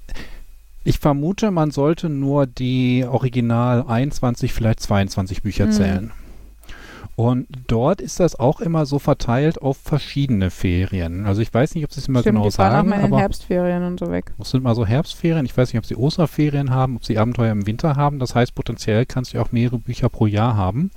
[0.88, 5.72] ich vermute, man sollte nur die original 21, vielleicht 22 Bücher Mhm.
[5.72, 6.12] zählen.
[7.16, 11.26] Und dort ist das auch immer so verteilt auf verschiedene Ferien.
[11.26, 13.08] Also ich weiß nicht, ob sie es immer Stimmt, genau die fahren auch sagen, mal
[13.10, 14.34] in Herbstferien und so weg.
[14.40, 15.44] es sind mal so Herbstferien.
[15.46, 18.20] Ich weiß nicht, ob sie Osterferien haben, ob sie Abenteuer im Winter haben.
[18.20, 20.92] Das heißt, potenziell kannst du auch mehrere Bücher pro Jahr haben.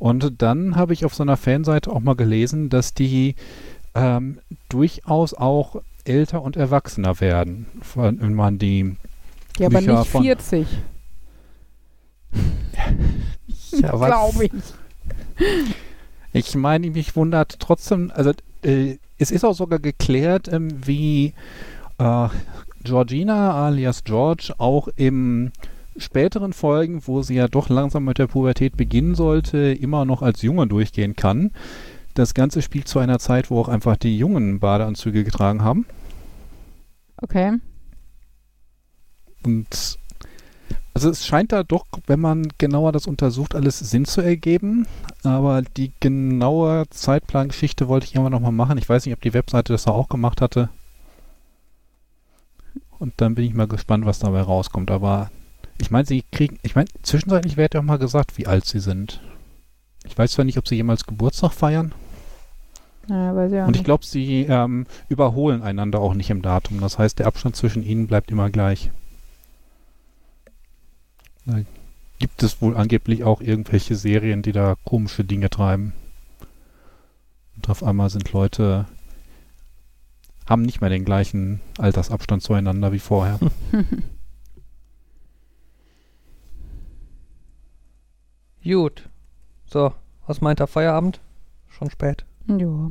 [0.00, 3.36] Und dann habe ich auf so einer Fanseite auch mal gelesen, dass die
[3.94, 8.96] ähm, durchaus auch älter und erwachsener werden, wenn man die
[9.58, 10.66] Ja, aber nicht von- 40,
[13.80, 14.52] ja, glaube ich.
[16.32, 18.32] Ich meine, mich wundert trotzdem, also
[18.62, 21.34] äh, es ist auch sogar geklärt, ähm, wie
[21.98, 22.28] äh,
[22.82, 25.52] Georgina alias George auch im
[25.96, 30.42] späteren Folgen, wo sie ja doch langsam mit der Pubertät beginnen sollte, immer noch als
[30.42, 31.52] Junge durchgehen kann.
[32.14, 35.86] Das Ganze spielt zu einer Zeit, wo auch einfach die Jungen Badeanzüge getragen haben.
[37.22, 37.52] Okay.
[39.44, 39.98] Und
[40.94, 44.86] also es scheint da doch, wenn man genauer das untersucht, alles Sinn zu ergeben.
[45.24, 48.78] Aber die genaue Zeitplangeschichte wollte ich immer noch mal machen.
[48.78, 50.68] Ich weiß nicht, ob die Webseite das auch gemacht hatte.
[52.98, 54.92] Und dann bin ich mal gespannt, was dabei rauskommt.
[54.92, 55.30] Aber
[55.80, 58.78] ich meine, sie kriegen, ich meine, zwischenzeitlich wird ja auch mal gesagt, wie alt sie
[58.78, 59.20] sind.
[60.04, 61.92] Ich weiß zwar nicht, ob sie jemals Geburtstag feiern.
[63.08, 66.80] Ja, weiß ich auch Und ich glaube, sie ähm, überholen einander auch nicht im Datum.
[66.80, 68.90] Das heißt, der Abstand zwischen ihnen bleibt immer gleich.
[71.46, 71.60] Da
[72.18, 75.92] gibt es wohl angeblich auch irgendwelche Serien, die da komische Dinge treiben.
[77.56, 78.86] Und auf einmal sind Leute,
[80.48, 83.38] haben nicht mehr den gleichen Altersabstand zueinander wie vorher.
[88.64, 89.08] Gut.
[89.66, 89.94] So,
[90.26, 91.20] was meint der Feierabend?
[91.68, 92.24] Schon spät.
[92.46, 92.90] ja.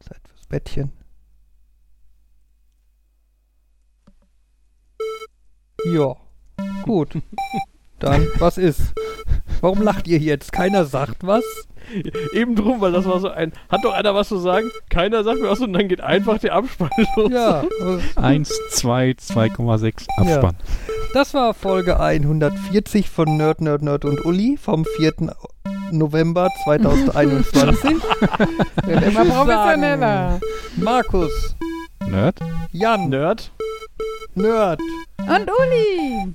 [0.00, 0.90] Zeit fürs Bettchen.
[5.84, 6.16] Ja.
[6.86, 7.10] Gut.
[7.98, 8.92] Dann, was ist?
[9.60, 10.52] Warum lacht ihr jetzt?
[10.52, 11.44] Keiner sagt was?
[12.34, 13.52] Eben drum, weil das war so ein.
[13.68, 14.70] Hat doch einer was zu sagen?
[14.90, 17.30] Keiner sagt mir was und dann geht einfach der Abspann los.
[17.30, 17.64] Ja.
[18.16, 20.56] 1, 2, 2,6 Abspann.
[21.14, 25.12] Das war Folge 140 von Nerd, Nerd, Nerd und Uli vom 4.
[25.92, 28.02] November 2021.
[28.84, 30.40] Wird immer professioneller.
[30.76, 31.56] Markus,
[32.08, 32.38] Nerd?
[32.72, 33.52] Jan, Nerd?
[34.34, 34.80] Nerd.
[35.20, 36.34] Und Uli.